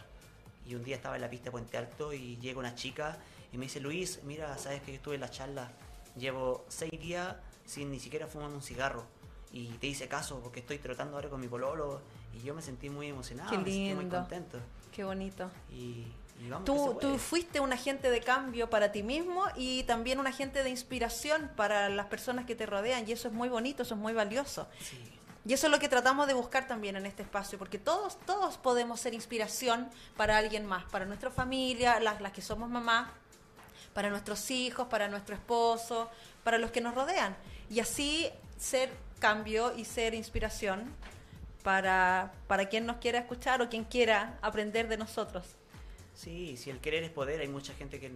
[0.67, 3.17] Y un día estaba en la pista de Puente Alto y llega una chica
[3.53, 5.71] y me dice, Luis, mira, sabes que yo estuve en la charla,
[6.17, 9.07] llevo seis días sin ni siquiera fumar un cigarro.
[9.53, 12.01] Y te hice caso porque estoy trotando ahora con mi pololo
[12.33, 14.17] y yo me sentí muy emocionado, Qué me sentí muy lindo.
[14.19, 14.59] contento.
[14.93, 15.51] Qué bonito.
[15.73, 16.07] Y,
[16.41, 20.29] y vamos Tú, tú fuiste un agente de cambio para ti mismo y también un
[20.29, 23.95] agente de inspiración para las personas que te rodean y eso es muy bonito, eso
[23.95, 24.69] es muy valioso.
[24.79, 25.01] Sí.
[25.45, 28.59] Y eso es lo que tratamos de buscar también en este espacio, porque todos, todos
[28.59, 33.09] podemos ser inspiración para alguien más, para nuestra familia, las, las que somos mamás,
[33.95, 36.11] para nuestros hijos, para nuestro esposo,
[36.45, 37.37] para los que nos rodean.
[37.69, 40.85] Y así ser cambio y ser inspiración
[41.63, 45.45] para, para quien nos quiera escuchar o quien quiera aprender de nosotros.
[46.15, 48.13] Sí, si el querer es poder, hay mucha gente que,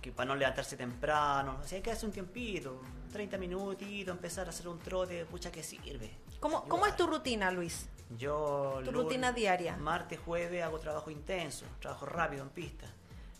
[0.00, 2.80] que para no levantarse temprano, o sea, hay que hacer un tiempito,
[3.12, 6.10] 30 minutitos, empezar a hacer un trote, pucha que sirve.
[6.40, 7.86] ¿Cómo, Yo- cómo es tu rutina, Luis?
[8.18, 9.76] Yo Tu lunes- rutina diaria?
[9.76, 12.86] Martes, jueves hago trabajo intenso, trabajo rápido en pista.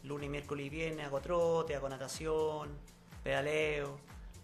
[0.07, 2.71] Lunes, miércoles y viernes hago trote, hago natación,
[3.25, 3.99] pedaleo.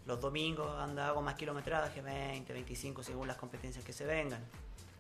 [0.07, 4.45] Los domingos anda, hago más kilometraje, 20, 25 según las competencias que se vengan.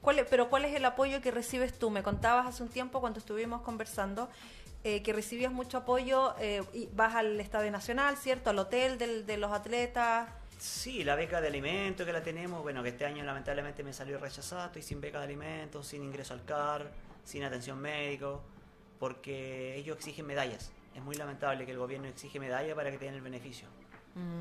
[0.00, 1.90] ¿Cuál es- pero ¿cuál es el apoyo que recibes tú?
[1.90, 4.28] Me contabas hace un tiempo cuando estuvimos conversando
[4.84, 8.50] eh, que recibías mucho apoyo, eh, y vas al Estadio Nacional, ¿cierto?
[8.50, 10.28] Al hotel del- de los atletas.
[10.58, 14.18] Sí, la beca de alimentos que la tenemos, bueno, que este año lamentablemente me salió
[14.18, 16.90] rechazada, estoy sin beca de alimentos, sin ingreso al CAR,
[17.24, 18.42] sin atención médico,
[19.02, 20.70] porque ellos exigen medallas.
[20.94, 23.66] Es muy lamentable que el gobierno exige medalla para que tengan el beneficio.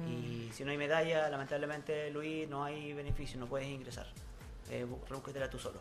[0.08, 4.06] Y si no hay medalla, lamentablemente, Luis, no hay beneficio, no puedes ingresar.
[4.70, 4.86] Eh,
[5.50, 5.80] tú solo.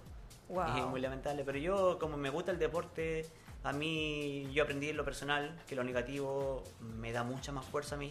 [0.48, 0.78] Wow.
[0.78, 3.26] Es muy lamentable, pero yo, como me gusta el deporte,
[3.64, 7.96] a mí, yo aprendí en lo personal que lo negativo me da mucha más fuerza
[7.96, 8.10] a mí,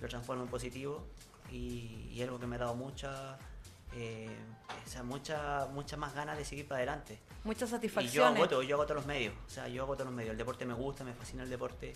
[0.00, 1.06] lo transformo en positivo
[1.52, 3.38] y, y algo que me ha dado mucha,
[3.94, 4.36] eh,
[4.86, 7.18] o sea, mucha, mucha más ganas de seguir para adelante.
[7.44, 8.36] Muchas Y yo satisfacciones.
[8.36, 10.32] agoto, yo agoto los medios, o sea, yo agoto los medios.
[10.32, 11.94] El deporte me gusta, me fascina el deporte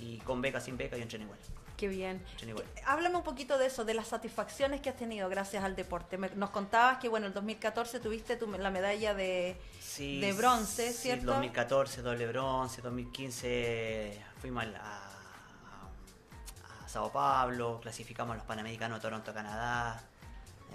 [0.00, 1.38] y con beca, sin beca, yo entreno igual.
[1.76, 2.20] Qué bien.
[2.32, 2.66] entreno igual.
[2.86, 6.18] Háblame un poquito de eso, de las satisfacciones que has tenido gracias al deporte.
[6.18, 10.92] Me- nos contabas que, bueno, en 2014 tuviste tu- la medalla de, Sí, de bronce,
[10.92, 11.26] sí, ¿cierto?
[11.26, 19.02] 2014, doble bronce, 2015 fuimos a, a- a Sao Paulo, clasificamos a los Panamericanos de
[19.02, 20.02] Toronto, Canadá.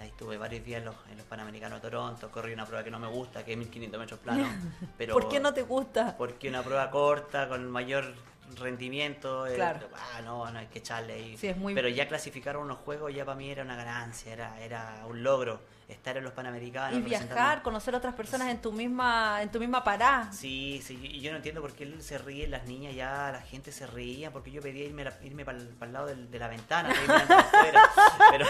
[0.00, 2.90] Ahí estuve varios días en los, en los Panamericanos de Toronto, corrí una prueba que
[2.90, 4.46] no me gusta, que es 1500 metros plano.
[4.98, 6.16] Pero ¿Por qué no te gusta?
[6.16, 8.14] Porque una prueba corta, con mayor
[8.56, 9.46] rendimiento.
[9.46, 9.88] eh, Claro.
[9.94, 11.36] ah, no, no hay que echarle ahí.
[11.38, 14.32] Sí, es muy- Pero ya clasificar a unos juegos ya para mí era una ganancia,
[14.32, 15.60] era, era un logro.
[15.86, 16.98] Estar en los Panamericanos.
[16.98, 20.32] Y viajar, conocer otras personas en tu misma, en tu misma parada.
[20.32, 23.42] Sí, sí, y yo no entiendo por qué él se ríe, las niñas ya, la
[23.42, 26.88] gente se reía, porque yo pedía irme, la- irme para el lado de la ventana,
[26.88, 27.90] afuera,
[28.30, 28.46] pero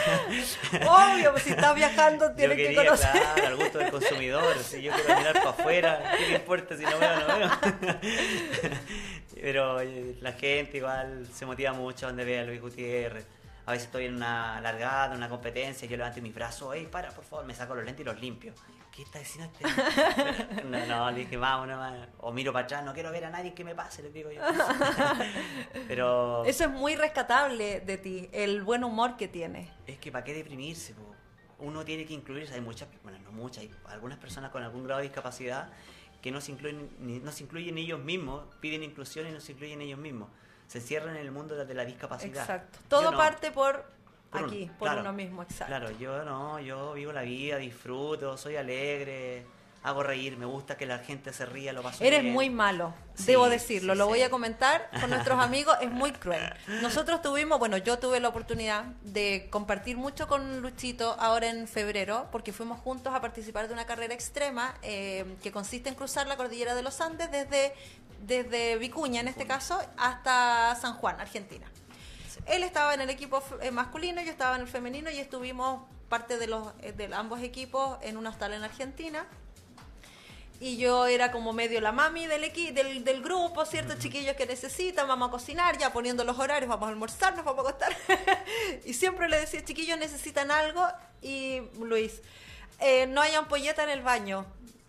[0.89, 3.11] Obvio, pues si estás viajando tienes que conocer.
[3.11, 6.85] claro, al gusto del consumidor, si yo quiero mirar para afuera, ¿qué me importa si
[6.85, 7.51] no veo no veo?
[9.45, 13.27] pero eh, la gente igual se motiva mucho donde ve a Luis Gutiérrez.
[13.67, 17.11] A veces estoy en una largada, en una competencia, yo levanto mis brazos, ey, para,
[17.11, 18.55] por favor, me saco los lentes y los limpio.
[18.91, 20.65] ¿Qué está diciendo este?
[20.65, 22.09] No, no, le dije, vamos, nomás.
[22.21, 24.41] O miro para atrás, no quiero ver a nadie que me pase, les digo yo.
[25.89, 29.69] Pero Eso es muy rescatable de ti, el buen humor que tienes.
[29.87, 31.15] es que para qué deprimirse, po?
[31.59, 32.55] uno tiene que incluirse.
[32.55, 35.69] Hay muchas, bueno, no muchas, hay algunas personas con algún grado de discapacidad
[36.25, 36.89] que no se incluyen,
[37.23, 40.31] no se incluyen ellos mismos, piden inclusión y no se incluyen ellos mismos.
[40.67, 42.41] Se cierran en el mundo de la discapacidad.
[42.45, 42.79] Exacto.
[42.89, 43.19] Todo no.
[43.19, 43.85] parte por,
[44.31, 45.03] Por aquí, por claro.
[45.03, 45.67] uno mismo, exacto.
[45.67, 49.45] Claro, yo no, yo vivo la vida, disfruto, soy alegre,
[49.85, 52.33] hago reír, me gusta que la gente se ría, lo paso Eres bien.
[52.33, 54.09] muy malo, Sí, debo decirlo, sí, lo sí.
[54.09, 56.53] voy a comentar con nuestros amigos, es muy cruel.
[56.81, 62.29] Nosotros tuvimos, bueno, yo tuve la oportunidad de compartir mucho con Luchito ahora en febrero,
[62.33, 66.37] porque fuimos juntos a participar de una carrera extrema eh, que consiste en cruzar la
[66.39, 67.75] cordillera de los Andes desde,
[68.23, 71.67] desde Vicuña, en este caso, hasta San Juan, Argentina.
[72.47, 76.39] Él estaba en el equipo eh, masculino, yo estaba en el femenino y estuvimos parte
[76.39, 79.27] de los eh, de ambos equipos en un hostal en Argentina
[80.61, 83.95] y yo era como medio la mami del, equi del, del grupo, ¿cierto?
[83.99, 87.65] Chiquillos que necesitan, vamos a cocinar, ya poniendo los horarios, vamos a almorzar, nos vamos
[87.67, 87.97] a acostar.
[88.85, 90.87] y siempre le decía, chiquillos necesitan algo.
[91.23, 92.23] Y Luis,
[92.81, 94.47] eh, no hay ampolleta en el baño.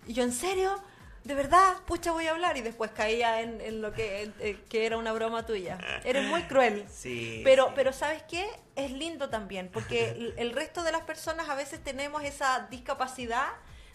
[0.07, 0.79] Y yo, ¿en serio?
[1.23, 1.77] ¿De verdad?
[1.87, 2.55] Pucha, voy a hablar.
[2.57, 5.79] Y después caía en, en lo que, en- eh, que era una broma tuya.
[6.03, 6.85] Eres muy cruel.
[6.93, 7.71] Sí, Pero, sí.
[7.75, 8.47] pero ¿sabes qué?
[8.75, 13.47] Es lindo también, porque el- el resto de las personas a veces tenemos esa discapacidad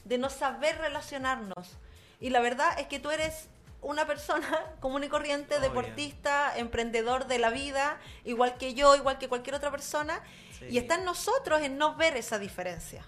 [0.05, 1.79] de no saber relacionarnos.
[2.21, 3.49] Y la verdad es que tú eres
[3.83, 5.69] una persona común y corriente, Obvio.
[5.69, 10.23] deportista, emprendedor de la vida, igual que yo, igual que cualquier otra persona.
[10.59, 10.67] Sí.
[10.71, 13.05] Y está en nosotros en no ver esa diferencia.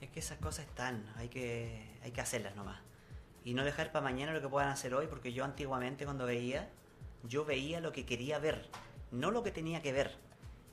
[0.00, 2.80] Es que esas cosas están, hay que, hay que hacerlas nomás.
[3.44, 6.68] Y no dejar para mañana lo que puedan hacer hoy, porque yo antiguamente cuando veía,
[7.22, 8.68] yo veía lo que quería ver,
[9.10, 10.16] no lo que tenía que ver.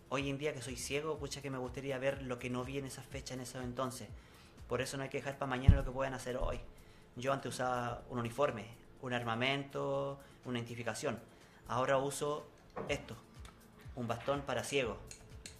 [0.10, 2.78] Hoy en día que soy ciego, pucha que me gustaría ver lo que no vi
[2.78, 4.10] en esa fecha, en ese entonces.
[4.68, 6.60] Por eso no hay que dejar para mañana lo que puedan hacer hoy.
[7.16, 8.68] Yo antes usaba un uniforme,
[9.02, 11.20] un armamento, una identificación.
[11.68, 12.48] Ahora uso
[12.90, 13.16] esto,
[13.96, 14.98] un bastón para ciego,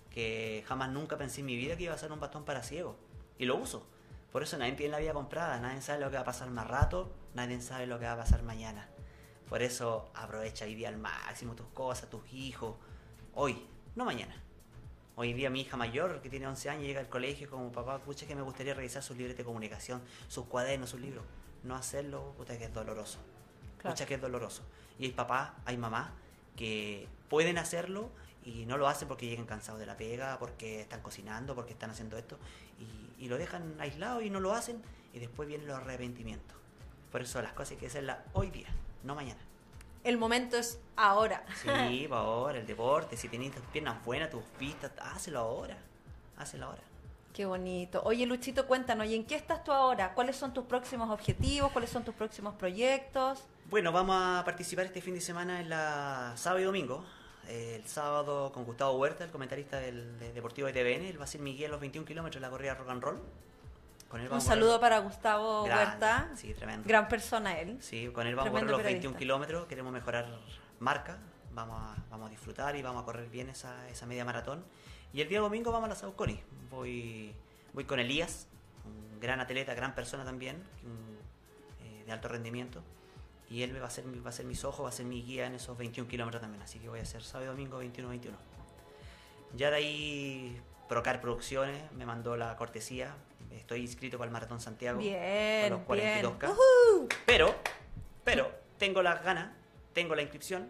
[0.10, 2.96] que jamás nunca pensé en mi vida que iba a ser un bastón para ciego.
[3.38, 3.86] Y lo uso.
[4.32, 6.68] Por eso nadie tiene la vida comprada, nadie sabe lo que va a pasar más
[6.68, 8.90] rato, nadie sabe lo que va a pasar mañana.
[9.48, 12.76] Por eso aprovecha hoy día al máximo tus cosas, tus hijos,
[13.36, 14.43] hoy, no mañana.
[15.16, 18.26] Hoy día mi hija mayor, que tiene 11 años, llega al colegio como papá, pucha
[18.26, 21.24] que me gustaría revisar sus libros de comunicación, sus cuadernos, sus libros.
[21.64, 23.20] No hacerlo, pucha que es doloroso.
[23.78, 23.94] Claro.
[23.94, 24.64] Pucha que es doloroso.
[24.98, 26.10] Y hay papás, hay mamás
[26.56, 28.10] que pueden hacerlo
[28.44, 31.92] y no lo hacen porque llegan cansados de la pega, porque están cocinando, porque están
[31.92, 32.40] haciendo esto,
[32.80, 34.82] y, y lo dejan aislado y no lo hacen,
[35.14, 36.58] y después vienen los arrepentimientos.
[37.12, 38.68] Por eso las cosas hay que hacerlas hoy día,
[39.04, 39.40] no mañana.
[40.04, 41.46] El momento es ahora.
[41.62, 45.78] Sí, para ahora, el deporte, si tenés tus piernas buenas, tus pistas, hazlo ahora.
[46.38, 46.82] Hazlo ahora.
[47.34, 48.02] Qué bonito.
[48.06, 50.14] Oye, Luchito, cuéntanos, ¿y en qué estás tú ahora?
[50.14, 51.72] ¿Cuáles son tus próximos objetivos?
[51.72, 53.44] ¿Cuáles son tus próximos proyectos?
[53.70, 57.04] Bueno, vamos a participar este fin de semana en la sábado y domingo.
[57.48, 61.06] El sábado con Gustavo Huerta, el comentarista del de Deportivo de TVN.
[61.06, 63.04] Él va a ser mi guía en los 21 kilómetros de la corrida rock and
[63.04, 63.22] roll.
[64.10, 66.30] Con él Un saludo correr- para Gustavo Grande, Huerta.
[66.36, 66.88] Sí, tremendo.
[66.88, 67.78] Gran persona él.
[67.82, 69.20] Sí, con él vamos Tremendo a correr los 21 periodista.
[69.20, 70.28] kilómetros, queremos mejorar
[70.80, 71.18] marca,
[71.52, 74.64] vamos a, vamos a disfrutar y vamos a correr bien esa, esa media maratón.
[75.14, 76.40] Y el día domingo vamos a la Saucony.
[76.70, 77.34] Voy,
[77.74, 78.48] voy con Elías,
[78.86, 80.64] un gran atleta, gran persona también,
[81.82, 82.82] eh, de alto rendimiento.
[83.50, 85.46] Y él va a, ser, va a ser mis ojos, va a ser mi guía
[85.46, 86.64] en esos 21 kilómetros también.
[86.64, 88.32] Así que voy a hacer sábado y domingo 21-21.
[89.56, 93.16] Ya de ahí, Procar Producciones me mandó la cortesía.
[93.56, 95.00] Estoy inscrito para el Maratón Santiago.
[95.00, 96.24] Bien, con los bien.
[96.26, 96.50] 42K.
[96.50, 97.08] Ujú.
[97.26, 97.56] Pero,
[98.24, 99.52] pero, tengo las ganas,
[99.94, 100.70] tengo la inscripción,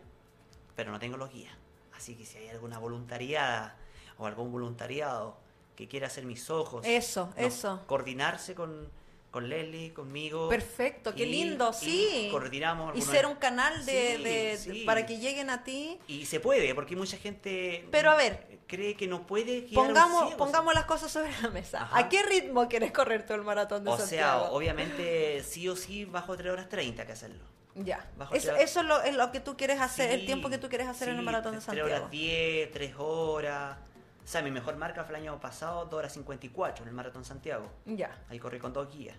[0.76, 1.56] pero no tengo los guías.
[1.96, 3.78] Así que si hay alguna voluntariada
[4.18, 5.38] o algún voluntariado
[5.76, 6.86] que quiera hacer mis ojos.
[6.86, 7.84] Eso, no, eso.
[7.88, 8.90] Coordinarse con,
[9.34, 10.48] con Leslie, conmigo.
[10.48, 12.28] Perfecto, qué y- lindo, y sí.
[12.30, 14.84] coordinamos Y ser un canal de, Sí, de- sí.
[14.86, 15.98] para que lleguen a ti.
[16.08, 17.88] Y se puede, porque mucha gente.
[17.92, 18.62] Pero a ver.
[18.68, 21.82] Cree que no puede Pongamos, ciego, pongamos las cosas sobre la mesa.
[21.82, 21.98] Ajá.
[21.98, 24.46] ¿A qué ritmo quieres correr tú el maratón de O sea, Santiago?
[24.52, 27.44] obviamente, sí o sí, bajo 3 horas 30 que hacerlo.
[27.76, 28.08] Ya.
[28.18, 30.60] Bajo Eso, eso es, lo, es lo que tú quieres hacer, el Sí, tiempo que
[30.60, 31.88] tú quieres hacer en el maratón de tres Santiago.
[31.90, 33.78] horas 10, 3 horas.
[34.24, 37.26] O sea, mi mejor marca fue el año pasado, 2 horas 54 en el Maratón
[37.26, 37.70] Santiago.
[37.86, 38.24] Ya.
[38.30, 39.18] Ahí corrí con dos guías.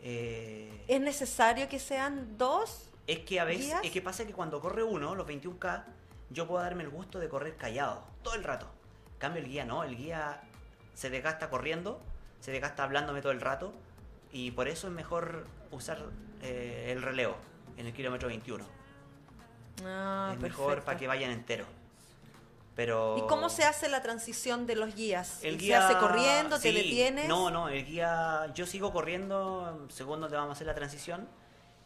[0.00, 2.90] Eh, ¿Es necesario que sean dos?
[3.06, 3.80] es que a veces, guías?
[3.84, 5.84] es que pasa que cuando corre uno, los 21K,
[6.30, 8.66] yo puedo darme el gusto de correr callado, todo el rato.
[9.14, 10.42] En cambio el guía no, el guía
[10.94, 12.00] se desgasta corriendo,
[12.40, 13.72] se desgasta hablándome todo el rato,
[14.32, 15.98] y por eso es mejor usar
[16.42, 17.36] eh, el relevo
[17.76, 18.64] en el kilómetro 21.
[19.84, 21.66] Ah, es mejor para que vayan enteros.
[22.74, 23.16] Pero...
[23.18, 25.38] ¿Y cómo se hace la transición de los guías?
[25.44, 26.56] El ¿Se guía hace corriendo?
[26.58, 27.28] ¿Te sí, detienes?
[27.28, 28.50] No, no, el guía.
[28.54, 31.28] Yo sigo corriendo según donde vamos a hacer la transición.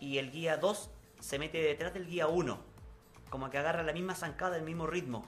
[0.01, 2.59] Y el guía 2 se mete detrás del guía 1.
[3.29, 5.27] Como que agarra la misma zancada, el mismo ritmo.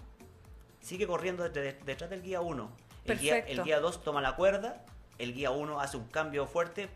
[0.81, 2.71] Sigue corriendo de- detrás del guía 1.
[3.05, 3.65] El guía, el Perfecto.
[3.65, 4.85] guía 2 toma la cuerda.
[5.19, 6.89] El guía 1 hace un cambio fuerte,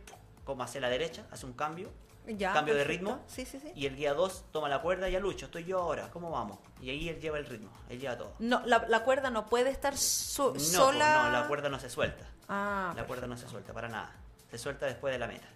[0.45, 1.91] como hacia la derecha, hace un cambio.
[2.27, 3.21] Ya, cambio de ritmo.
[3.27, 3.71] Sí, sí, sí.
[3.75, 6.59] Y el guía 2 toma la cuerda, ya lucho, estoy yo ahora, ¿cómo vamos?
[6.81, 8.33] Y ahí él lleva el ritmo, él lleva todo.
[8.39, 11.25] No, la, la cuerda no puede estar su- No, sola.
[11.25, 12.27] no, la cuerda no se suelta.
[12.49, 14.11] Ah, La cuerda no se suelta para nada.
[14.51, 15.47] Se suelta después de la meta.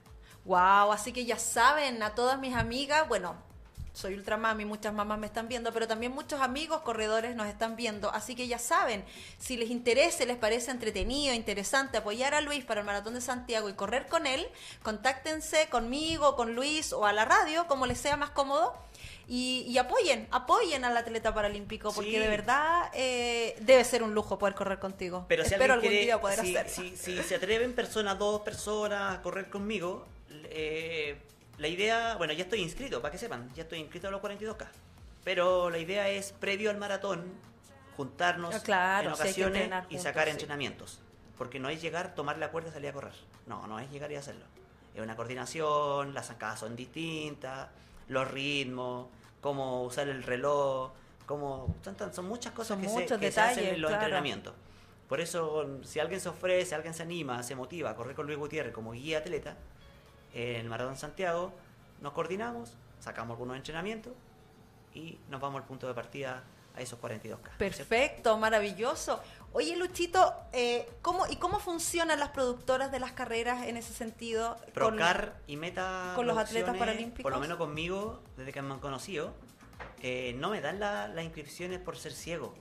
[0.45, 3.35] Wow, así que ya saben, a todas mis amigas, bueno,
[3.93, 8.11] soy ultramami, muchas mamás me están viendo, pero también muchos amigos corredores nos están viendo,
[8.11, 9.05] así que ya saben,
[9.39, 13.69] si les interesa, les parece entretenido, interesante apoyar a Luis para el Maratón de Santiago
[13.69, 14.47] y correr con él,
[14.83, 18.75] contáctense conmigo, con Luis o a la radio, como les sea más cómodo.
[19.31, 22.19] Y, y apoyen, apoyen al atleta paralímpico, porque Sí.
[22.19, 25.27] de verdad eh, debe ser un lujo poder correr contigo.
[25.29, 26.91] Pero si Espero algún quiere, día poder si, hacerlo.
[26.91, 30.07] si- si se atreven personas, dos personas a correr conmigo,
[30.45, 31.19] eh,
[31.59, 34.67] la idea, bueno, ya estoy inscrito, para que sepan, ya estoy inscrito a los 42K.
[35.25, 37.25] Pero la idea es, previo al maratón,
[37.97, 40.31] juntarnos Ah, claro, en sí, ocasiones entrenar y juntos, sacar sí.
[40.31, 41.01] entrenamientos.
[41.37, 43.13] Porque no es llegar, tomar la cuerda y salir a correr.
[43.47, 44.45] No, no es llegar y hacerlo.
[44.95, 47.69] Es una coordinación, las zancadas son distintas,
[48.09, 49.09] los ritmos,
[49.41, 50.93] cómo usar el reloj,
[51.27, 51.75] cómo...
[51.83, 54.05] Son, son muchas cosas Son que, se, que se hacen detalles, en los claro.
[54.05, 54.55] entrenamientos.
[55.09, 58.39] Por eso, si alguien se ofrece, alguien se anima, se motiva a correr con Luis
[58.39, 59.57] Gutiérrez como guía atleta
[60.35, 61.53] en el Maratón Santiago,
[62.01, 64.13] nos coordinamos, sacamos algunos entrenamientos
[64.95, 66.45] y nos vamos al punto de partida
[66.77, 67.21] a esos 42K.
[67.21, 67.51] ¿cierto?
[67.59, 69.21] Perfecto, maravilloso.
[69.53, 74.57] Oye, Luchito, eh, ¿cómo, ¿y cómo funcionan las productoras de las carreras en ese sentido?
[74.57, 77.23] Con- Procar y Meta con los atletas paralímpicos?
[77.23, 79.33] Por lo menos conmigo, desde que me han conocido,
[80.03, 82.55] eh, no me dan la- las inscripciones por ser ciego.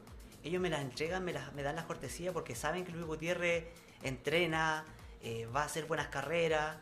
[0.43, 3.65] Ellos me las entregan, me, las, me dan las cortesías porque saben que Luis Gutiérrez
[4.01, 4.85] entrena,
[5.21, 6.77] eh, va a hacer buenas carreras,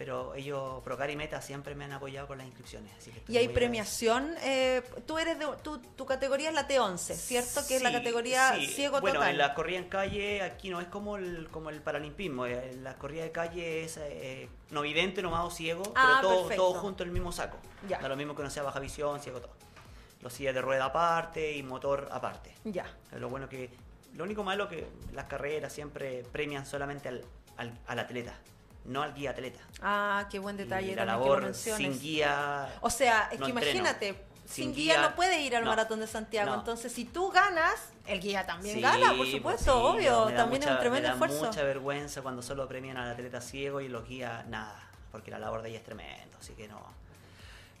[0.00, 2.90] pero ellos, Procar y Meta, siempre me han apoyado con las inscripciones.
[2.96, 4.34] Así que estoy y hay premiación.
[4.40, 7.60] eh, tú eres de, tu, tu categoría es la T11, ¿cierto?
[7.68, 8.66] Que es la categoría sí.
[8.68, 9.32] ciego bueno, total.
[9.32, 12.46] en la corrida en calle aquí no es como el, como el paralimpismo.
[12.46, 16.48] eh, La corrida de calle es eh, no vidente, nomás o ciego, Ah, pero todo,
[16.48, 17.58] todo junto en el mismo saco.
[17.86, 17.98] Ya.
[17.98, 19.52] Da lo mismo que no sea baja visión, ciego, todo.
[20.22, 22.54] Los sillas de rueda aparte y motor aparte.
[22.64, 22.86] Ya.
[23.18, 23.68] Lo bueno que...
[24.14, 27.22] Lo único malo que las carreras siempre premian solamente al,
[27.58, 28.32] al, al atleta,
[28.84, 29.60] no al guía atleta.
[29.82, 31.92] Ah, qué buen detalle Y la que labor menciones.
[31.92, 32.68] sin guía...
[32.80, 33.70] O sea, es no que entreno.
[33.78, 35.70] imagínate, sin, Sin guía, guía, no puede ir al no.
[35.70, 36.50] maratón de Santiago.
[36.50, 36.56] No.
[36.58, 37.74] Entonces, si tú ganas,
[38.06, 39.70] el guía también Sí, gana, por pues supuesto, sí,
[40.08, 40.24] obvio.
[40.34, 41.44] También es mucha- un tremendo me da esfuerzo.
[41.46, 45.62] mucha vergüenza cuando solo premian al atleta ciego y los guías nada, porque la labor
[45.62, 46.80] de ella es tremendo, así que no.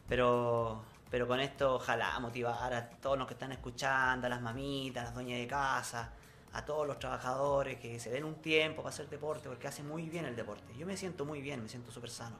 [0.08, 5.02] Pero, pero con esto ojalá motivar a todos los que están escuchando, a las mamitas,
[5.02, 6.10] a las dueñas de casa,
[6.52, 10.08] a todos los trabajadores que se den un tiempo para hacer deporte, porque hace muy
[10.08, 10.74] bien el deporte.
[10.76, 12.36] Yo me siento muy bien, me siento súper sano.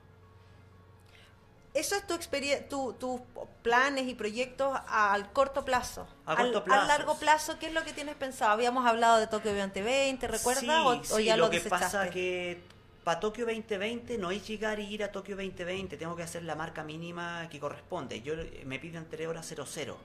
[1.72, 3.20] Eso es tu experiencia, tu, tus
[3.62, 6.08] planes y proyectos al corto plazo.
[6.26, 6.86] A al, corto al plazo.
[6.88, 8.50] largo plazo, ¿qué es lo que tienes pensado?
[8.50, 10.64] Habíamos hablado de Tokio 2020, ¿recuerdas?
[10.64, 11.84] Sí, o, o sí, ya lo, lo, que desechaste?
[11.84, 12.60] pasa que
[13.04, 16.56] para Tokio 2020 no es llegar y ir a Tokio 2020, tengo que hacer la
[16.56, 18.20] marca mínima que corresponde.
[18.20, 19.96] Yo me piden 3 horas 00.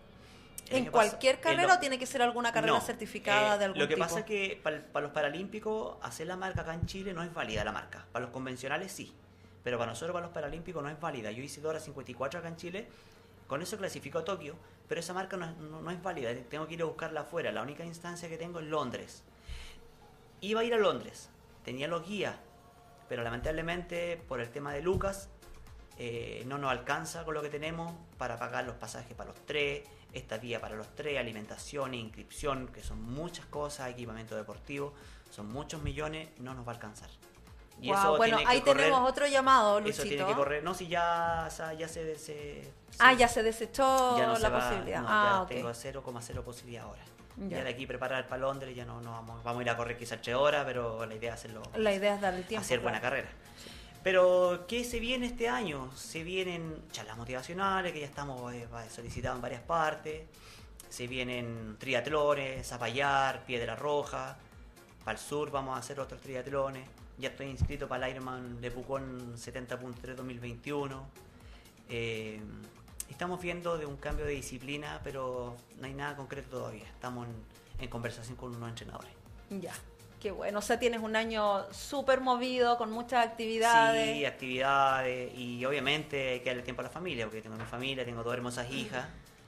[0.70, 3.80] ¿En cualquier pasa- carrera o tiene que ser alguna carrera No, certificada eh, de algún
[3.80, 4.06] Lo que tipo?
[4.06, 7.64] pasa es que para, los paralímpicos hacer la marca acá en Chile no es válida
[7.64, 8.06] la marca.
[8.12, 9.14] Para los convencionales sí,
[9.64, 11.32] pero para nosotros, para los paralímpicos no es válida.
[11.32, 12.88] Yo hice 2 horas 54 acá en Chile,
[13.48, 14.56] con eso clasifico a Tokio,
[14.88, 16.32] pero esa marca no, es- no- no es válida.
[16.50, 17.52] Tengo que ir a buscarla afuera.
[17.52, 19.24] La única instancia que tengo es Londres.
[20.42, 21.30] Iba a ir a Londres,
[21.64, 22.36] tenía los guías,
[23.08, 25.30] pero lamentablemente por el tema de Lucas
[25.98, 29.84] eh, no nos alcanza con lo que tenemos para pagar los pasajes para los tres,
[30.20, 34.94] estadía para los tres, alimentación inscripción, que son muchas cosas, equipamiento deportivo,
[35.30, 37.10] son muchos millones, no nos va a alcanzar.
[37.82, 40.04] Y Guau, eso bueno, tiene que ahí correr- tenemos otro llamado, Eso Luchito.
[40.08, 44.36] tiene que correr, no, si ya, ya se, se- Ah, ya se desechó ya no
[44.38, 45.02] se la va, posibilidad.
[45.02, 45.48] no, ah, ya ok.
[45.50, 47.02] tengo 0,0 posibilidad ahora.
[47.38, 47.58] Ya.
[47.58, 47.64] Ya.
[47.66, 50.22] de aquí preparar para Londres, ya no, no vamos, vamos a ir a correr quizás
[50.22, 52.64] 3 horas, pero la idea es hacerlo, La idea es darle tiempo.
[52.64, 53.18] hacer buena claro.
[53.18, 53.30] carrera.
[54.06, 55.92] Pero, ¿qué se viene este año?
[55.96, 60.28] Se vienen charlas motivacionales, que ya estamos eh, solicitadas en varias partes.
[60.90, 64.38] Se vienen triatlones, Zapallar, Piedra Roja.
[65.04, 66.88] Para el sur vamos a hacer otros triatlones.
[67.18, 71.10] Ya estoy inscrito para el Ironman de Pucón 70.3 2021.
[71.90, 72.40] Eh,
[73.10, 76.86] estamos viendo de un cambio de disciplina, pero no hay nada concreto todavía.
[76.86, 77.34] Estamos en,
[77.80, 79.10] en conversación con unos entrenadores.
[79.50, 79.74] Ya,
[80.22, 80.60] qué bueno.
[80.60, 84.14] O sea, tienes un año súper movido, con muchas actividades.
[84.16, 88.04] Sí, actividades y obviamente hay que darle tiempo a la familia, porque tengo mi familia,
[88.06, 89.06] tengo dos hermosas hijas.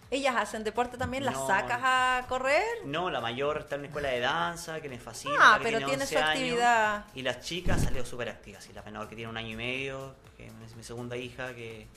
[0.10, 1.26] ¿Ellas hacen deporte también?
[1.26, 1.48] ¿Las No.
[1.48, 2.64] sacas a correr?
[2.86, 5.36] No, la mayor está en una escuela de danza, que le fascina.
[5.38, 7.06] Ah, que pero tiene 11 su años, actividad.
[7.14, 8.66] y las chicas salió súper activas.
[8.70, 11.88] Y la menor que tiene un año y medio, que es mi segunda hija, que,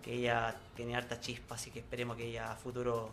[0.00, 3.10] que ella tiene harta chispa, así que esperemos que ella a futuro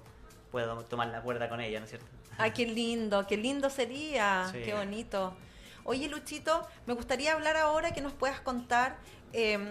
[0.53, 2.05] pueda tomar la cuerda con ella, ¿no es cierto?
[2.37, 4.61] Ay, qué lindo, qué lindo sería, Sí.
[4.63, 5.33] qué bonito.
[5.83, 8.95] Oye, Luchito, me gustaría hablar ahora que nos puedas contar
[9.33, 9.67] em,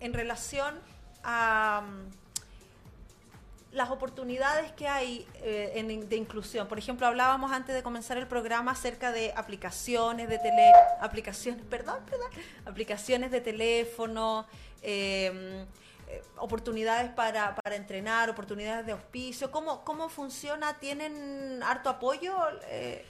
[0.00, 0.74] en relación
[1.22, 6.66] a mm, las oportunidades que hay eh, en- de inclusión.
[6.66, 12.00] Por ejemplo, hablábamos antes de comenzar el programa acerca de aplicaciones de tele, aplicaciones, perdón,
[12.10, 12.28] perdón,
[12.66, 14.46] aplicaciones de teléfono,
[14.82, 15.64] em,
[16.08, 19.50] eh, oportunidades para, para entrenar, oportunidades de auspicio.
[19.50, 20.78] ¿Cómo, cómo funciona?
[20.78, 22.34] ¿Tienen harto apoyo?
[22.66, 23.04] Eh,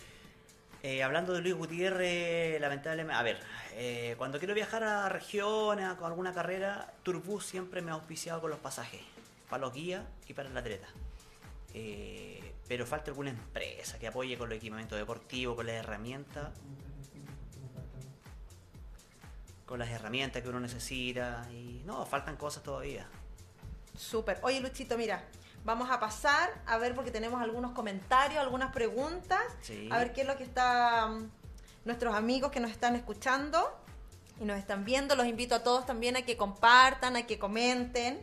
[0.83, 3.39] Eh, hablando de Luis Gutiérrez, lamentablemente, a ver,
[4.17, 8.61] cuando quiero viajar a regiones, con alguna carrera, Turbus siempre me ha auspiciado con los
[8.61, 9.01] pasajes,
[9.51, 10.87] para los guías y para el atleta.
[12.69, 16.51] Pero falta alguna empresa que apoye con los equipamientos deportivos, con las herramientas,
[19.69, 23.07] con las herramientas que uno necesita, y no, faltan cosas todavía.
[23.97, 24.39] Súper.
[24.43, 25.23] Oye, Luchito, mira,
[25.65, 29.41] vamos a pasar a ver porque tenemos algunos comentarios, algunas preguntas.
[29.61, 29.89] Sí.
[29.93, 31.31] A ver qué es lo que están
[31.85, 33.71] nuestros amigos que nos están escuchando
[34.41, 35.15] y nos están viendo.
[35.17, 38.23] Los invito a todos también a que compartan, a que comenten,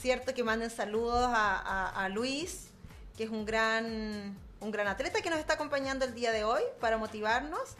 [0.00, 0.34] ¿cierto?
[0.34, 2.68] Que manden saludos a, a- a Luis,
[3.16, 6.62] que es un gran, un gran atleta que nos está acompañando el día de hoy
[6.80, 7.76] para motivarnos.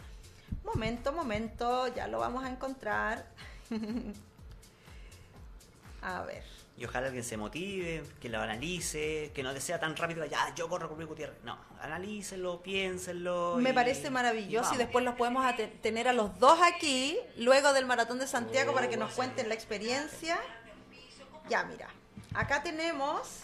[0.63, 3.25] Momento, momento, ya lo vamos a encontrar.
[6.01, 6.43] a ver.
[6.77, 10.67] Y ojalá alguien se motive, que lo analice, que no sea tan rápido, ya, yo
[10.67, 11.37] corro con Luis Gutiérrez.
[11.43, 13.57] No, analícenlo, piénsenlo.
[13.57, 15.45] Me y- parece maravilloso y después los podemos
[15.81, 19.53] tener a los dos aquí, luego del Maratón de Santiago, para que nos cuenten la
[19.53, 20.39] experiencia.
[21.49, 21.89] Ya, mira,
[22.33, 23.41] acá tenemos...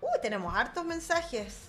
[0.00, 1.68] Uh, tenemos hartos mensajes.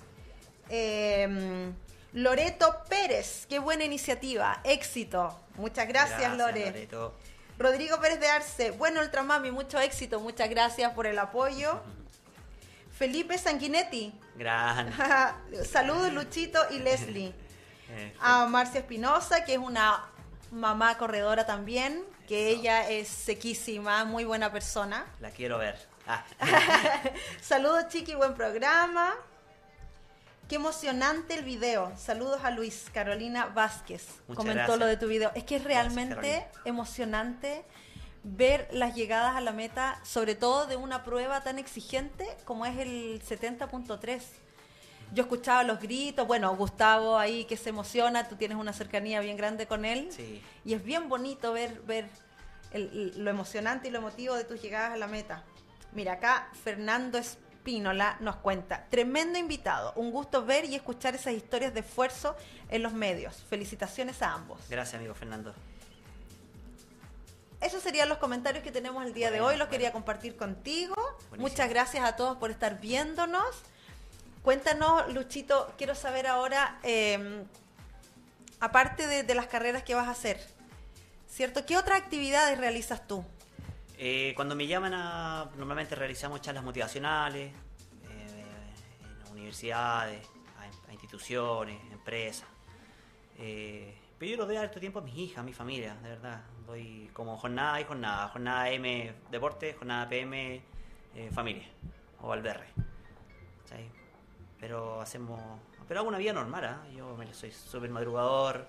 [0.70, 1.72] Eh,
[2.16, 5.38] Loreto Pérez, qué buena iniciativa, éxito.
[5.56, 6.68] Muchas gracias, Lore.
[6.68, 7.14] Loreto.
[7.60, 11.82] Rodrigo Pérez de Arce, bueno Ultramami, mucho éxito, muchas gracias por el apoyo.
[12.98, 14.94] Felipe Sanguinetti, Gran.
[15.70, 17.34] saludos Luchito y Leslie.
[17.88, 20.06] Eh, A Marcia Espinosa, que es una
[20.50, 25.06] mamá corredora también, que ella es sequísima, muy buena persona.
[25.20, 25.78] la quiero ver.
[26.08, 26.26] Ah,
[27.42, 29.14] Saludos Chiqui, buen programa.
[30.48, 31.92] Qué emocionante el video.
[31.98, 34.06] Saludos a Luis Carolina Vázquez.
[34.28, 34.80] Muchas Comentó gracias.
[34.80, 35.32] lo de tu video.
[35.34, 37.66] Es que es realmente emocionante
[38.24, 42.78] ver las llegadas a la meta, sobre todo de una prueba tan exigente como es
[42.78, 44.22] el 70.3.
[45.14, 49.38] Yo escuchaba los gritos, bueno, Gustavo ahí que se emociona, tú tienes una cercanía bien
[49.38, 50.10] grande con él.
[50.12, 50.44] Sí.
[50.64, 52.08] Y es bien bonito ver, ver
[52.72, 55.44] el- lo emocionante y lo emotivo de tus llegadas a la meta.
[55.94, 57.18] Mira, acá Fernando
[57.66, 62.36] Espínola nos cuenta, tremendo invitado, un gusto ver y escuchar esas historias de esfuerzo
[62.70, 63.44] en los medios.
[63.50, 64.60] Felicitaciones a ambos.
[64.70, 65.52] gracias, amigo Fernando.
[67.62, 69.72] Esos serían los comentarios que tenemos el día de hoy, los bueno.
[69.72, 70.94] quería compartir contigo.
[71.30, 71.42] Buenísimo.
[71.42, 73.64] Muchas gracias a todos por estar viéndonos.
[74.44, 77.46] Cuéntanos, Luchito, quiero saber ahora, eh,
[78.60, 80.40] aparte de, de las carreras que vas a hacer,
[81.28, 81.66] ¿cierto?
[81.66, 83.26] ¿Qué otras actividades realizas tú?
[83.98, 84.92] Eh, cuando me llaman.
[85.58, 87.54] Normalmente realizamos charlas motivacionales
[88.10, 88.74] eh,
[89.26, 90.28] en universidades,
[90.88, 92.48] a, instituciones, empresas.
[93.38, 96.42] Eh, pero yo lo doy harto tiempo a mis hijas, a mi familia, de verdad.
[96.66, 98.28] Doy como jornada y jornada.
[98.30, 100.62] Jornada M, deporte, jornada PM,
[101.32, 101.68] familia.
[102.22, 102.68] O alberre.
[104.60, 105.40] Pero hacemos.
[105.88, 106.88] Pero hago una vida normal, ¿ah?
[106.96, 108.68] Yo me- soy súper madrugador,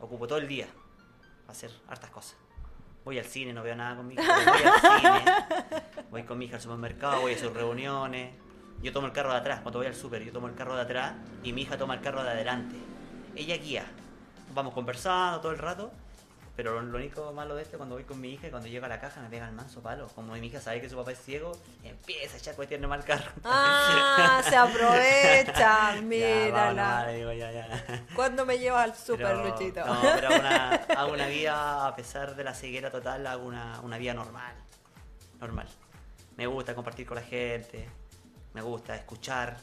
[0.00, 0.66] ocupo todo el día
[1.46, 2.36] hacer hartas cosas.
[3.06, 4.22] Voy al cine, no veo nada con mi hija.
[4.24, 5.32] Voy al cine,
[6.10, 8.34] voy con mi hija al supermercado, voy a sus reuniones.
[8.82, 10.82] Yo tomo el carro de atrás, cuando voy al súper, yo tomo el carro de
[10.82, 12.74] atrás y mi hija toma el carro de adelante.
[13.36, 13.84] Ella guía.
[14.52, 15.92] Vamos conversando todo el rato
[16.56, 18.88] Pero lo, único malo de esto cuando voy con mi hija y cuando llego a
[18.88, 20.08] la caja me pega el manso palo.
[20.14, 21.52] Como mi hija sabe que su papá es ciego,
[21.84, 23.30] empieza a echar cuestiones mal carro.
[23.44, 27.08] Ah, se aprovecha, Ya, mírala.
[27.08, 28.04] digo, ya, ya.
[28.14, 29.84] ¿Cuándo me llevas al super, Pero- Luchito?
[29.84, 33.78] No, pero hago una, hago una vida, a pesar de la ceguera total, hago una,
[33.82, 34.54] una vida normal.
[35.38, 35.68] Normal.
[36.38, 37.86] Me gusta compartir con la gente,
[38.54, 39.58] me gusta escuchar,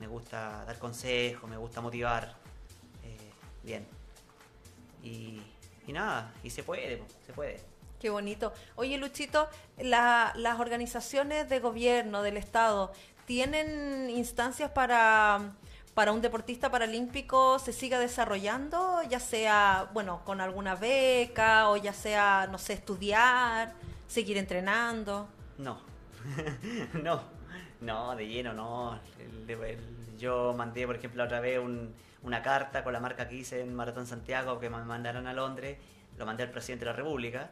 [0.00, 2.34] me gusta dar consejos, me gusta motivar.
[3.04, 3.30] eh,
[3.62, 3.86] bien.
[5.04, 5.40] Y,
[5.86, 7.60] y nada, y se puede, se puede.
[8.00, 8.52] Qué bonito.
[8.74, 12.92] Oye, Luchito, la- las organizaciones de gobierno, del Estado,
[13.24, 15.52] ¿tienen instancias para,
[15.94, 19.00] para un deportista paralímpico se siga desarrollando?
[19.08, 23.72] Ya sea, bueno, con alguna beca o ya sea, no sé, estudiar,
[24.08, 25.26] seguir entrenando.
[25.58, 25.80] No,
[27.02, 27.22] no,
[27.80, 29.00] no, de lleno no.
[29.18, 31.94] El- el- yo mandé, por ejemplo, la otra vez un-
[32.26, 35.78] una carta con la marca que hice en Maratón Santiago que me mandaron a Londres,
[36.18, 37.50] lo mandé al presidente de la República,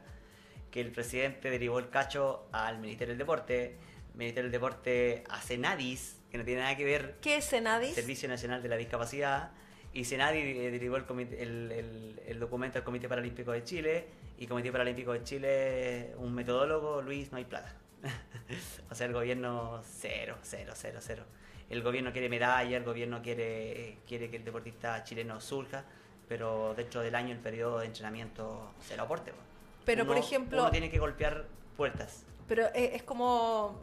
[0.71, 3.77] que el presidente derivó el cacho al Ministerio del Deporte,
[4.13, 7.95] el Ministerio del Deporte a Senadis, que no tiene nada que ver ¿Qué es Senadis?
[7.95, 9.53] Servicio Nacional de la Discapacidad
[9.93, 14.09] y Senadi eh, derivó el, comité- el, el- el documento al Comité Paralímpico de Chile
[14.39, 17.73] y Comité Paralímpico de Chile, un metodólogo, Luis, no hay plata.
[18.91, 21.25] o sea, el gobierno cero, cero, cero, cero.
[21.71, 25.85] El gobierno quiere medalla, el gobierno quiere, quiere que el deportista chileno surja,
[26.29, 29.33] pero dentro del año el periodo de entrenamiento se lo aporte.
[29.33, 29.39] po.
[29.85, 31.47] Pero, por ejemplo- Uno tiene que golpear
[31.77, 32.25] puertas.
[32.47, 33.81] Pero eh, es como...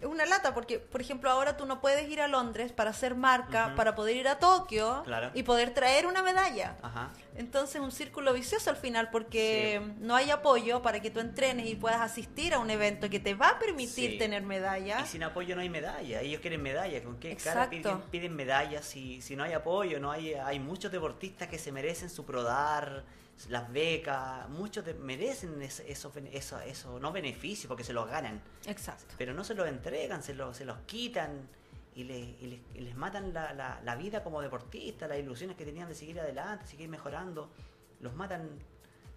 [0.00, 3.14] Es una lata porque, por ejemplo, ahora tú no puedes ir a Londres para hacer
[3.14, 5.30] marca, para poder ir a Tokio Claro.
[5.34, 6.76] y poder traer una medalla.
[6.82, 7.10] Ajá.
[7.36, 9.92] Entonces un círculo vicioso al final porque Sí.
[10.00, 13.34] no hay apoyo para que tú entrenes y puedas asistir a un evento que te
[13.34, 14.18] va a permitir Sí.
[14.18, 15.00] tener medalla.
[15.00, 16.20] Y sin apoyo no hay medalla.
[16.20, 17.02] Ellos quieren medalla.
[17.02, 17.70] ¿Con qué cara Exacto.
[17.70, 20.00] piden, piden medallas si, si no hay apoyo?
[20.00, 23.04] no hay Hay muchos deportistas que se merecen su prodar,
[23.48, 24.48] las becas.
[24.48, 28.40] Muchos de- merecen es- esos eso, eso, no beneficios porque se los ganan.
[28.66, 29.14] Exacto.
[29.18, 31.48] Pero no se los entregan, se los, se los quitan
[31.94, 35.56] y, le- y les, y les matan la, la- la vida como deportistas, las ilusiones
[35.56, 37.50] que tenían de seguir adelante, seguir mejorando.
[38.00, 38.48] Los matan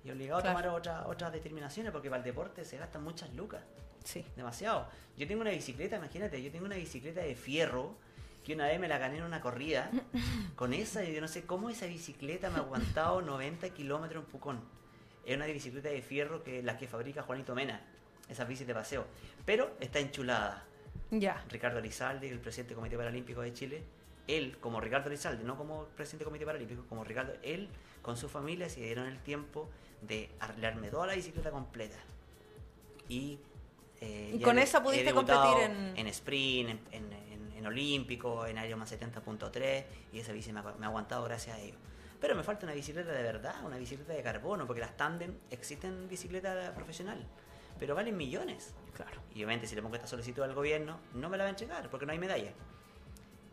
[0.04, 0.58] y obligados Claro.
[0.58, 3.62] a tomar otra- otras determinaciones porque para el deporte se gastan muchas lucas
[4.04, 4.26] Sí.
[4.36, 4.88] demasiado.
[5.18, 7.96] Yo tengo una bicicleta, imagínate, yo tengo una bicicleta de fierro
[8.48, 9.92] que una vez me la gané en una corrida.
[10.56, 14.62] Con esa, yo no sé cómo esa bicicleta me ha aguantado 90 kilómetros en Pucón.
[15.26, 17.82] Es una bicicleta de fierro que la que fabrica Juanito Mena,
[18.30, 19.06] esas bicis de paseo.
[19.46, 20.64] Pero está enchulada.
[21.12, 21.44] Ya.
[21.50, 23.84] Ricardo Lizalde, el presidente del Comité Paralímpico de Chile,
[24.28, 27.68] él, como Ricardo Lizalde, no como presidente del Comité Paralímpico, como Ricardo, él
[28.02, 29.70] con su familia se dieron el tiempo
[30.02, 31.98] de arreglarme toda la bicicleta completa.
[33.10, 33.40] Y,
[34.00, 38.46] eh, Y con he- esa pudiste competir en- en sprint, en, en- en- en olímpico,
[38.46, 39.84] en Ironman 70.3,
[40.14, 41.76] y esa bici me ha, me ha aguantado gracias a ello.
[42.22, 46.08] Pero me falta una bicicleta de verdad, una bicicleta de carbono, porque las tandem existen
[46.10, 47.24] bicicletas profesional,
[47.80, 48.74] pero valen millones.
[48.96, 49.22] Claro.
[49.36, 51.90] Y obviamente si le pongo esta solicitud al gobierno, no me la va a entregar
[51.90, 52.52] porque no hay medalla.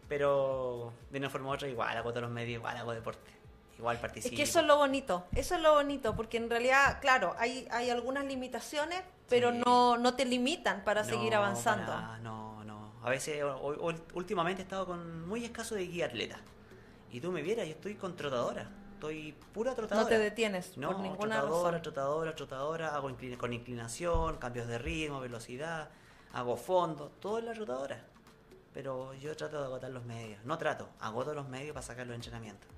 [0.09, 3.31] Pero de una forma u otra igual hago todos los medios, igual hago deporte.
[3.79, 4.37] Igual Es participo.
[4.37, 7.91] que eso es lo bonito, eso es lo bonito, porque en realidad, claro, hay, hay
[7.91, 9.61] algunas limitaciones, pero Sí.
[9.65, 11.87] no, no te limitan para No, seguir avanzando.
[11.93, 12.63] para no.
[13.05, 16.39] A veces, o- o- últimamente he estado con muy escaso de guía atleta.
[17.13, 18.71] Y tú me vieras, yo estoy con trotadora.
[18.95, 20.05] Estoy pura trotadora.
[20.05, 21.83] No te detienes No, por ninguna trotadora, razón.
[21.83, 22.95] trotadora, trotadora.
[22.97, 25.91] Hago inclina- con inclinación, cambios de ritmo, velocidad.
[26.33, 28.03] Hago fondo, todo en la trotadora.
[28.73, 30.43] Pero yo trato de agotar los medios.
[30.45, 32.69] No trato, agoto los medios para sacar los entrenamientos.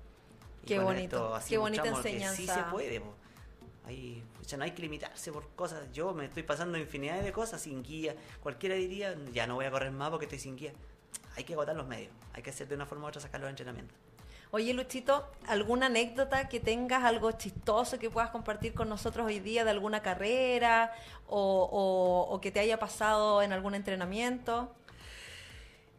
[0.63, 2.65] Y Qué bonito, así qué bonita mostramos que Sí enseñanza.
[2.65, 3.13] se puede, po.
[3.87, 5.89] Ahí, pucha, no hay que limitarse por cosas.
[5.93, 8.15] Yo me estoy pasando infinidad de cosas sin guía.
[8.43, 10.73] Cualquiera diría, ya no voy a correr más porque estoy sin guía.
[11.37, 12.11] Hay que agotar los medios.
[12.33, 13.95] Hay que hacer de una forma u otra sacar los entrenamientos.
[14.51, 19.63] Oye, Luchito, ¿alguna anécdota que tengas, algo chistoso que puedas compartir con nosotros hoy día
[19.65, 20.93] de alguna carrera
[21.27, 24.73] o, o- o que te haya pasado en algún entrenamiento?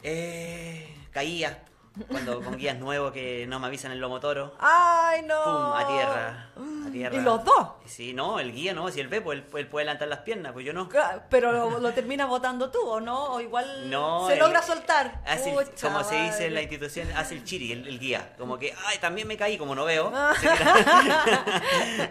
[0.02, 1.62] Eh, caía
[2.08, 4.54] cuando con guías nuevos que no me avisan el lomo toro.
[4.60, 5.42] ¡Ay, no!
[5.42, 5.72] ¡Pum!
[5.74, 6.48] A tierra.
[6.86, 7.16] A tierra.
[7.16, 7.68] ¿Y los dos?
[7.86, 8.88] Sí, no, el guía no.
[8.90, 10.88] Si él ve, pues él, él puede levantar las piernas, pues yo no.
[11.28, 13.32] Pero lo, lo terminas votando tú, ¿o no?
[13.34, 15.20] O igual No, se el- logra soltar.
[15.26, 18.34] hace el- Pucha como se dice en la institución, hace el chiri, el, el guía.
[18.38, 20.12] Como que, ay, también me caí, como no veo.
[20.14, 20.34] Ah.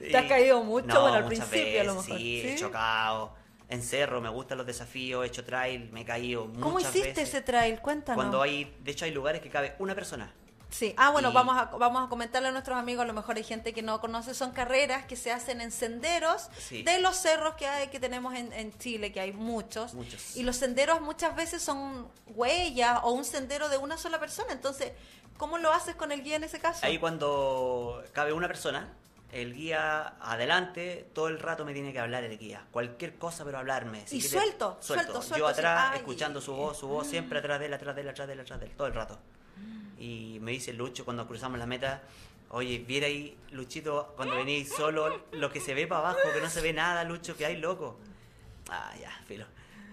[0.00, 0.86] ¿Te has caído mucho?
[0.86, 2.04] No, Bueno, al principio a lo mejor.
[2.18, 2.48] Sí, ¿Sí?
[2.48, 3.34] he chocado.
[3.68, 7.08] En cerro, me gustan los desafíos, he hecho trail, me he caído muchas ¿Cómo hiciste
[7.08, 7.28] veces.
[7.28, 7.80] ese trail?
[7.80, 8.16] Cuéntanos.
[8.16, 10.32] Cuando hay, de hecho hay lugares que cabe una persona.
[10.68, 13.36] Sí, ah, bueno, Y- vamos, a, vamos a comentarle a nuestros amigos, a lo mejor
[13.36, 16.82] hay gente que no conoce, son carreras que se hacen en senderos Sí.
[16.82, 19.94] de los cerros que hay que tenemos en, en Chile, que hay muchos.
[19.94, 20.36] Muchos.
[20.36, 24.52] Y los senderos muchas veces son huellas o un sendero de una sola persona.
[24.52, 24.92] Entonces,
[25.38, 26.84] ¿cómo lo haces con el guía en ese caso?
[26.84, 28.92] Ahí cuando cabe una persona,
[29.42, 32.64] el guía adelante, todo el rato me tiene que hablar el guía.
[32.70, 34.00] Cualquier cosa, pero hablarme.
[34.10, 35.98] Y quiere- suelto, suelto, suelto, Yo atrás, sí.
[35.98, 38.40] Escuchando su voz, su voz siempre atrás de él, atrás de él, atrás de él,
[38.40, 39.18] atrás de él, todo el rato.
[39.98, 42.02] Y me dice Lucho cuando cruzamos la meta,
[42.50, 46.50] oye, viera ahí, Luchito, cuando venís solo, lo que se ve para abajo, que no
[46.50, 47.98] se ve nada, Lucho, que hay loco.
[48.68, 49.46] Ah, ya, filo.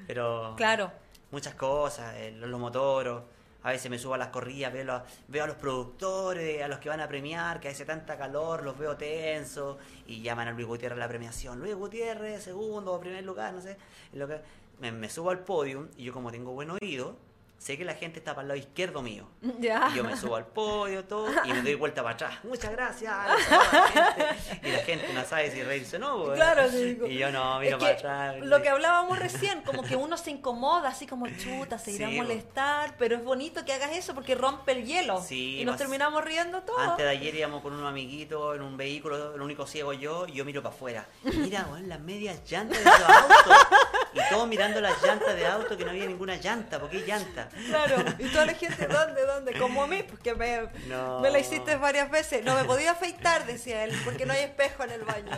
[0.07, 0.91] Pero Claro.
[1.31, 3.23] muchas cosas, eh, los, los motoros.
[3.63, 6.79] A veces me subo a las corridas, veo, los- veo a los productores, a los
[6.79, 10.67] que van a premiar, que hace tanta calor, los veo tensos y llaman a Luis
[10.67, 11.59] Gutiérrez a la premiación.
[11.59, 13.77] Luis Gutiérrez, segundo o primer lugar, no sé.
[14.13, 14.41] lo que-
[14.79, 17.15] me, me subo al podio y yo como tengo buen oído,
[17.63, 19.25] sé que la gente está para el lado izquierdo mío.
[19.59, 19.89] Ya.
[19.93, 22.43] Y yo me subo al podio, todo, y me doy vuelta para atrás.
[22.43, 23.13] Muchas gracias.
[23.49, 24.35] la.
[24.61, 26.23] Y la gente no sabe si reírse o no.
[26.25, 26.35] pues.
[26.35, 27.07] Claro, sí, digo.
[27.07, 28.35] Y yo no, miro que para atrás.
[28.45, 32.17] Lo que hablábamos recién, como que uno se incomoda, así como chuta, se irá Sí,
[32.17, 32.27] a bo.
[32.27, 35.21] molestar, pero es bonito que hagas eso porque rompe el hielo.
[35.21, 36.81] Sí, y nos pues, terminamos riendo todos.
[36.81, 40.33] Antes de ayer íbamos con unos amiguitos en un vehículo, el único ciego yo, y
[40.33, 41.05] yo miro para afuera.
[41.23, 43.57] Mira, weón, las medias llantas de los autos.
[44.53, 47.49] Mirando las llantas de auto que no había ninguna llanta, ¿por qué llanta?
[47.67, 49.53] Claro, y toda la gente, ¿dónde, dónde?
[49.57, 51.19] Como a mí, porque me, No.
[51.21, 52.43] me la hiciste varias veces.
[52.45, 55.31] No me podía afeitar, decía él, porque no hay espejo en el baño.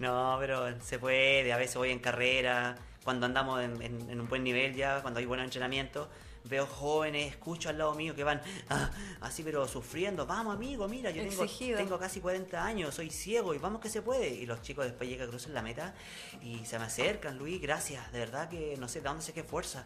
[0.00, 4.28] No, pero se puede, a veces voy en carrera, cuando andamos en, en- en un
[4.28, 6.08] buen nivel ya, cuando hay buen entrenamiento,
[6.44, 8.90] veo jóvenes, escucho al lado mío que van ah,
[9.20, 13.58] así pero sufriendo, vamos amigo, mira, yo tengo, tengo casi 40 años, soy ciego y
[13.58, 14.28] vamos que se puede.
[14.28, 15.94] Y los chicos después llegan, cruzan la meta
[16.42, 19.42] y se me acercan, Luis, gracias, de verdad que no sé de dónde sé qué
[19.42, 19.84] fuerza.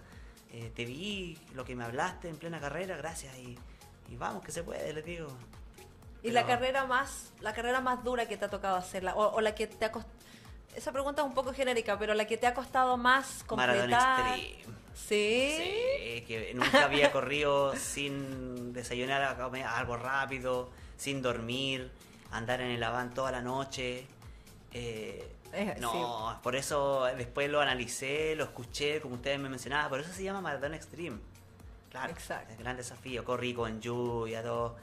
[0.51, 3.59] Eh, te vi, lo que me hablaste en plena carrera, gracias y,
[4.09, 5.29] y vamos que se puede, les digo.
[6.21, 9.35] Y Pero- la carrera más, la carrera más dura que te ha tocado hacerla, o,
[9.37, 10.13] o la que te ha costado,
[10.75, 14.39] esa pregunta es un poco genérica, pero la que te ha costado más Maratón completar.
[14.39, 14.78] Extreme.
[15.07, 15.55] Sí.
[15.57, 21.91] Sí, que nunca había corrido sin desayunar algo rápido, sin dormir,
[22.31, 24.07] andar en el van toda la noche.
[24.73, 25.35] Eh,
[25.81, 30.23] no, por eso después lo analicé, lo escuché, como ustedes me mencionaban, por eso se
[30.23, 31.19] llama Maratón Extreme.
[31.91, 32.53] Claro, Exacto.
[32.53, 33.25] es gran desafío.
[33.25, 34.77] Corrí con lluvia, todo.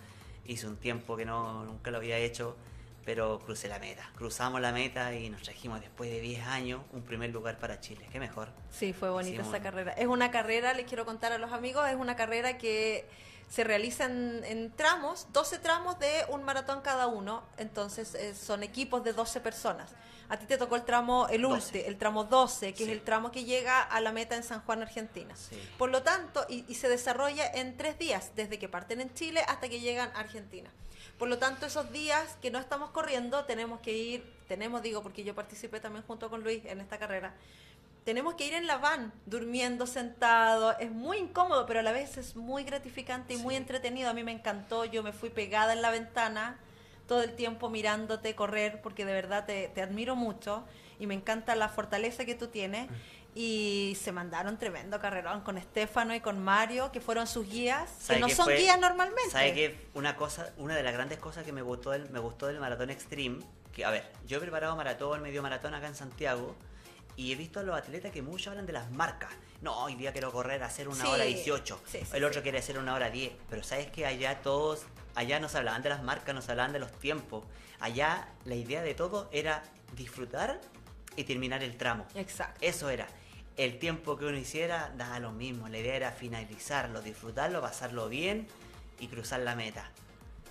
[0.45, 2.55] Hice un tiempo que no, nunca lo había hecho,
[3.06, 4.10] pero crucé la meta.
[4.16, 8.08] Cruzamos la meta y nos trajimos después de 10 años un primer lugar para Chile.
[8.12, 8.49] Qué mejor.
[8.72, 9.93] Sí, fue bonita Sí, esa carrera.
[9.93, 13.08] Es una carrera, les quiero contar a los amigos, es una carrera que
[13.47, 19.03] se realiza en, tramos, 12 tramos de un maratón cada uno, entonces eh, son equipos
[19.03, 19.91] de 12 personas.
[20.28, 21.53] A ti te tocó el tramo, el 12.
[21.78, 22.84] último, el tramo 12, que Sí.
[22.86, 25.36] es el tramo que llega a la meta en San Juan, Argentina.
[25.36, 25.62] Sí.
[25.78, 29.41] Por lo tanto, y, y se desarrolla en tres días, desde que parten en Chile
[29.47, 30.72] hasta que llegan a Argentina.
[31.18, 35.24] Por lo tanto, esos días que no estamos corriendo, tenemos que ir, tenemos, digo, porque
[35.24, 37.34] yo participé también junto con Luis en esta carrera,
[38.03, 40.78] tenemos que ir en la van, durmiendo sentado.
[40.78, 44.09] Es muy incómodo, pero a la vez es muy gratificante y muy entretenido.
[44.11, 44.86] A mí me encantó.
[44.86, 46.59] Yo me fui pegada en la ventana
[47.07, 50.63] todo el tiempo mirándote correr, porque de verdad te, te admiro mucho
[50.99, 52.89] y me encanta la fortaleza que tú tienes.
[53.38, 58.03] Y se mandaron tremendo carrerón con Estefano y con Mario, que fueron sus guías, que
[58.05, 58.57] ¿Sabe no son fue?
[58.57, 59.29] guías normalmente.
[59.29, 62.47] ¿Sabe que una cosa, una de las grandes cosas que me gustó del, me gustó
[62.47, 63.39] del maratón extreme,
[63.73, 66.55] que a ver, yo he preparado maratón, medio maratón acá en Santiago
[67.17, 69.31] y he visto a los atletas que muchos hablan de las marcas.
[69.61, 72.41] No, hoy día quiero correr a hacer una Sí, hora 18, sí, sí, el otro
[72.41, 74.83] quiere hacer una hora 10, pero sabes que allá todos,
[75.13, 77.43] allá nos hablaban de las marcas, nos hablaban de los tiempos.
[77.81, 79.61] Allá la idea de todo era
[79.97, 80.61] disfrutar
[81.17, 82.05] y terminar el tramo.
[82.15, 82.59] Exacto.
[82.61, 83.07] Eso era.
[83.58, 85.68] El tiempo que uno hiciera daba lo mismo.
[85.70, 88.47] La idea era finalizarlo, disfrutarlo, pasarlo bien
[88.99, 89.89] y cruzar la meta.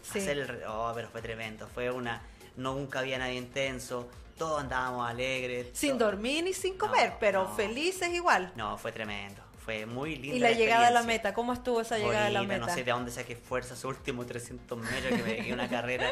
[0.02, 0.20] Sí.
[0.20, 1.66] Hacer el Oh, pero fue tremendo.
[1.68, 2.22] Fue una.
[2.56, 4.08] No, nunca había nadie intenso.
[4.38, 5.68] Todos andábamos alegres.
[5.74, 7.54] Sin dormir ni sin comer, No, pero no.
[7.54, 8.52] felices igual.
[8.56, 9.42] No, fue tremendo.
[9.64, 10.36] Fue muy lindo.
[10.36, 12.66] Y la llegada a la meta, ¿cómo estuvo esa llegada a la meta?
[12.66, 16.10] No sé de dónde saqué fuerza esos últimos 300 metros que me pegué una carrera.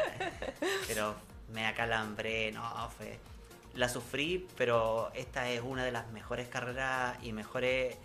[0.87, 1.15] Pero
[1.51, 2.63] me acalambré, no,
[2.97, 3.19] fue.
[3.75, 7.95] La sufrí, pero esta es una de las mejores carreras y mejores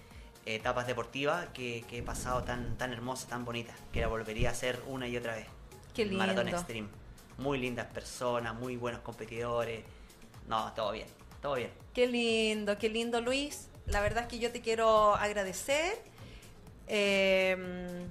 [0.46, 4.52] etapas deportivas que, que he pasado tan, tan hermosa, tan bonita, que la volvería a
[4.52, 5.46] hacer una y otra vez.
[5.94, 6.58] Qué El Maratón lindo.
[6.58, 6.88] Extreme.
[7.36, 9.84] Muy lindas personas, muy buenos competidores.
[10.48, 11.06] No, todo bien,
[11.42, 11.70] todo bien.
[11.92, 13.68] Qué lindo, qué lindo Luis.
[13.86, 15.98] La verdad es que yo te quiero agradecer.
[16.86, 18.06] Eh,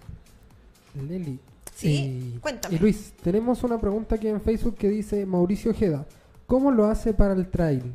[0.93, 1.39] Leli.
[1.75, 2.75] Sí, Eh, cuéntame.
[2.75, 6.05] Y Luis, tenemos una pregunta aquí en Facebook que dice Mauricio Ojeda.
[6.47, 7.93] ¿Cómo lo hace para el trail?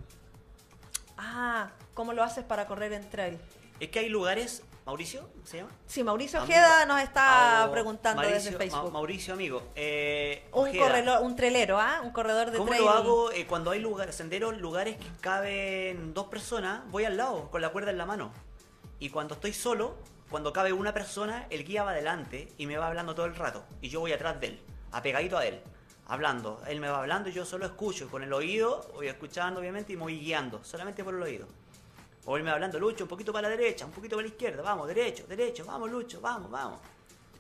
[1.17, 3.39] ah, ¿cómo lo haces para correr en trail?
[3.81, 5.71] Es que hay lugares, Mauricio, ¿se llama?
[5.87, 6.43] Sí, Mauricio.
[6.43, 8.85] Ojeda nos está preguntando Mauricio- desde Facebook.
[8.85, 9.63] Ma- Mauricio, amigo.
[9.75, 12.01] eh, un, correlo- un trailero, ¿ah?
[12.05, 12.85] Un corredor de ¿Cómo trail.
[12.85, 16.83] lo hago eh, cuando hay lugares, senderos, lugares que caben dos personas?
[16.91, 18.31] Voy al lado, con la cuerda en la mano.
[18.99, 19.97] Y cuando estoy solo,
[20.31, 23.65] cuando cabe una persona, el guía va adelante y me va hablando todo el rato.
[23.81, 24.61] Y yo voy atrás de él,
[24.93, 25.61] apegadito a él.
[26.15, 26.63] Hablando.
[26.67, 28.09] Él me va hablando y yo solo escucho.
[28.11, 31.47] Con el oído, voy escuchando obviamente y me voy guiando, solamente por el oído.
[32.25, 34.33] O él me va hablando, Lucho, un poquito para la derecha, un poquito para la
[34.33, 36.79] izquierda, vamos, derecho, derecho, vamos, Lucho, vamos, vamos.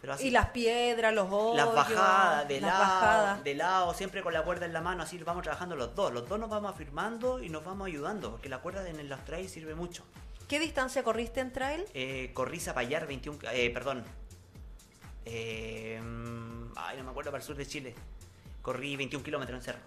[0.00, 1.56] Pero así, Y las piedras, los hoyos.
[1.56, 3.44] las bajadas, de las lado, bajadas.
[3.44, 6.12] de lado, siempre con la cuerda en la mano, así vamos trabajando los dos.
[6.12, 9.52] Los dos nos vamos afirmando y nos vamos ayudando, porque la cuerda en los trails
[9.52, 10.02] sirve mucho.
[10.48, 11.84] ¿Qué distancia corriste en trail?
[11.94, 14.02] Eh, corrí Zapallar 21, ca- eh, perdón.
[15.24, 17.94] Eh, mm, ay, no me acuerdo, para el sur de Chile.
[18.62, 19.78] Corrí 21 kilómetros en cerro.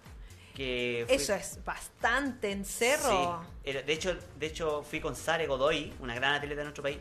[0.54, 3.44] Que fui- Eso es bastante en cerro.
[3.64, 3.72] Sí.
[3.72, 6.98] De hecho, de hecho, fui con Sare Godoy, una gran atleta de nuestro país.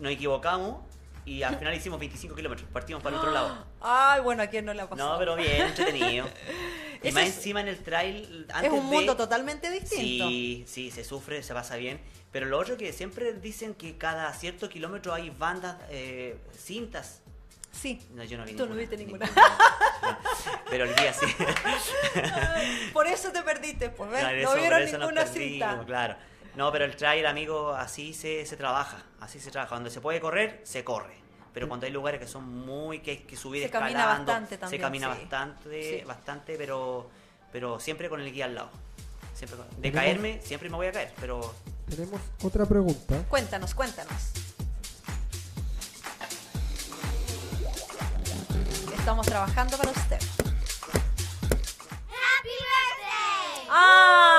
[0.00, 0.78] Nos equivocamos
[1.26, 2.68] y al final hicimos 25 kilómetros.
[2.70, 3.66] Partimos para el otro lado.
[3.80, 5.12] Ay, bueno, ¿a quién no le ha pasado?
[5.12, 6.26] No, pero bien, entretenido.
[7.02, 8.46] y más es- encima en el trail.
[8.48, 10.28] es Antes un de- mundo totalmente distinto.
[10.28, 12.00] Sí, sí, se sufre, se pasa bien.
[12.32, 17.22] Pero lo otro que siempre dicen que cada cierto kilómetro hay bandas, eh, cintas.
[17.80, 18.00] Sí.
[18.12, 19.28] No, yo no vi Tú no viste ninguna.
[20.70, 21.26] Pero el día sí.
[22.92, 24.20] Por eso te perdiste, pues, ¿ves?
[24.20, 25.82] Claro, no eso- vieron ninguna cinta.
[25.86, 26.16] Claro.
[26.56, 29.04] No, pero el trail, amigo, así se, se trabaja.
[29.20, 29.68] Así se trabaja.
[29.70, 31.14] Cuando se puede correr, se corre.
[31.54, 34.58] Pero cuando hay lugares que son muy que hay que subir Se camina escalando, bastante
[34.58, 35.20] también, se camina sí.
[35.20, 36.04] bastante, Sí.
[36.04, 37.10] bastante, pero
[37.52, 38.70] pero siempre con el guía al lado.
[39.34, 41.54] Siempre con- de caerme, siempre me voy a caer, pero
[41.88, 43.22] Tenemos otra pregunta.
[43.28, 44.12] Cuéntanos, cuéntanos.
[49.08, 50.18] Estamos trabajando para usted.
[52.12, 53.68] Happy birthday!
[53.70, 54.37] ¡Ah!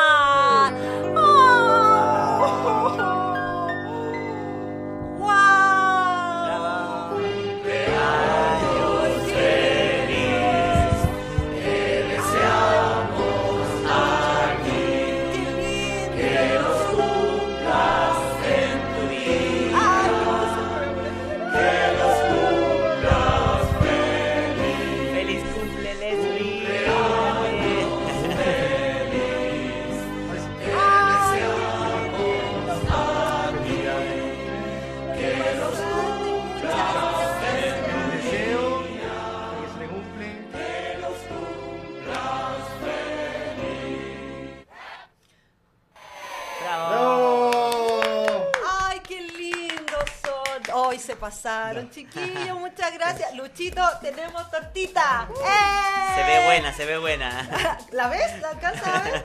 [51.41, 52.59] Pasaron, chiquillos.
[52.59, 53.33] Muchas gracias.
[53.33, 55.25] Luchito, tenemos tortita.
[55.29, 56.15] ¡Eh!
[56.15, 57.77] Se ve buena, se ve buena.
[57.91, 58.41] ¿La ves?
[58.41, 59.23] ¿La alcanzas a ver?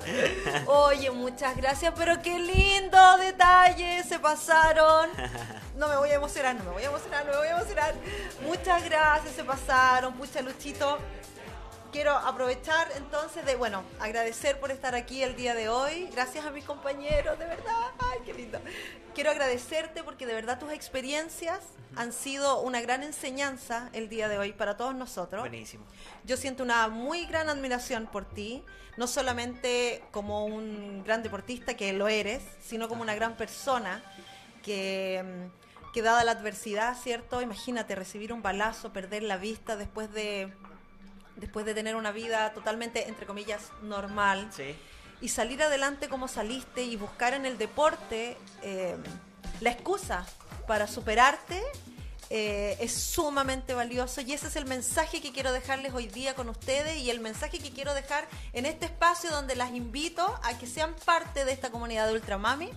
[0.67, 5.11] Oye, muchas gracias, pero qué lindo detalle, se pasaron.
[5.77, 7.95] No me voy a emocionar, no me voy a emocionar, no me voy a emocionar.
[8.43, 10.99] Muchas gracias, se pasaron, pucha Luchito.
[11.91, 16.09] Quiero aprovechar entonces de, bueno, agradecer por estar aquí el día de hoy.
[16.13, 17.91] Gracias a mis compañeros, de verdad.
[19.15, 21.61] Quiero agradecerte porque de verdad tus experiencias
[21.95, 25.41] han sido una gran enseñanza el día de hoy para todos nosotros.
[25.43, 25.85] Buenísimo.
[26.25, 28.65] Yo siento una muy gran admiración por ti,
[28.97, 34.03] no solamente como un gran deportista que lo eres, sino como una gran persona
[34.65, 37.41] que, mm, que dada la adversidad, ¿cierto?
[37.41, 40.53] Imagínate recibir un balazo, perder la vista después de
[41.37, 44.77] después de tener una vida totalmente entre comillas normal Sí.
[45.25, 48.95] Y salir adelante como saliste y buscar en el deporte eh,
[49.63, 50.27] la excusa
[50.67, 51.63] para superarte
[52.29, 56.51] eh, es sumamente valioso y ese es el mensaje que quiero dejarles hoy día con
[56.51, 60.67] ustedes y el mensaje que quiero dejar en este espacio donde las invito a que
[60.67, 62.69] sean parte de esta comunidad de Ultramami.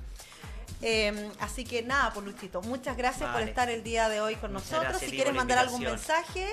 [0.82, 4.54] Eh, así que nada, por Luchito, muchas gracias por estar el día de hoy con
[4.54, 4.90] Muchas nosotros.
[4.92, 6.48] gracias, Si quieres mandar algún mensaje,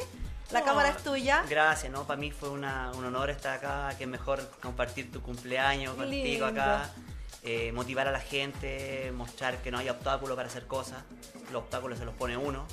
[0.50, 1.44] la No, cámara es tuya.
[1.48, 2.04] Gracias, ¿no?
[2.06, 6.46] Para mí fue una- un honor estar acá, que es mejor compartir tu cumpleaños contigo
[6.46, 6.60] Lindo.
[6.62, 6.90] acá,
[7.42, 11.02] eh, motivar a la gente, mostrar que no hay obstáculo para hacer cosas,
[11.52, 12.66] los obstáculos se los pone uno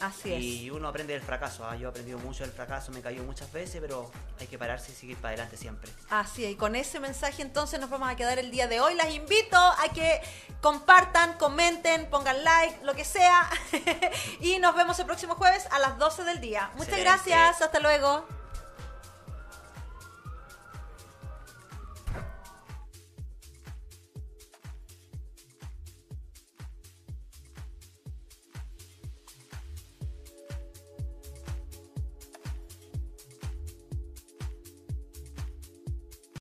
[0.00, 0.42] Así es.
[0.42, 1.76] y uno aprende del fracaso, ¿ah?
[1.76, 4.94] yo he aprendido mucho del fracaso, me caído muchas veces, pero hay que pararse y
[4.94, 5.90] seguir para adelante siempre.
[6.10, 8.94] Así es, y con ese mensaje entonces nos vamos a quedar el día de hoy.
[8.94, 10.20] Las invito a que
[10.60, 13.48] compartan, comenten, pongan like, lo que sea.
[14.40, 16.70] y nos vemos el próximo jueves a las 12 del día.
[16.74, 17.30] Muchas Excelente.
[17.30, 18.26] gracias, hasta luego.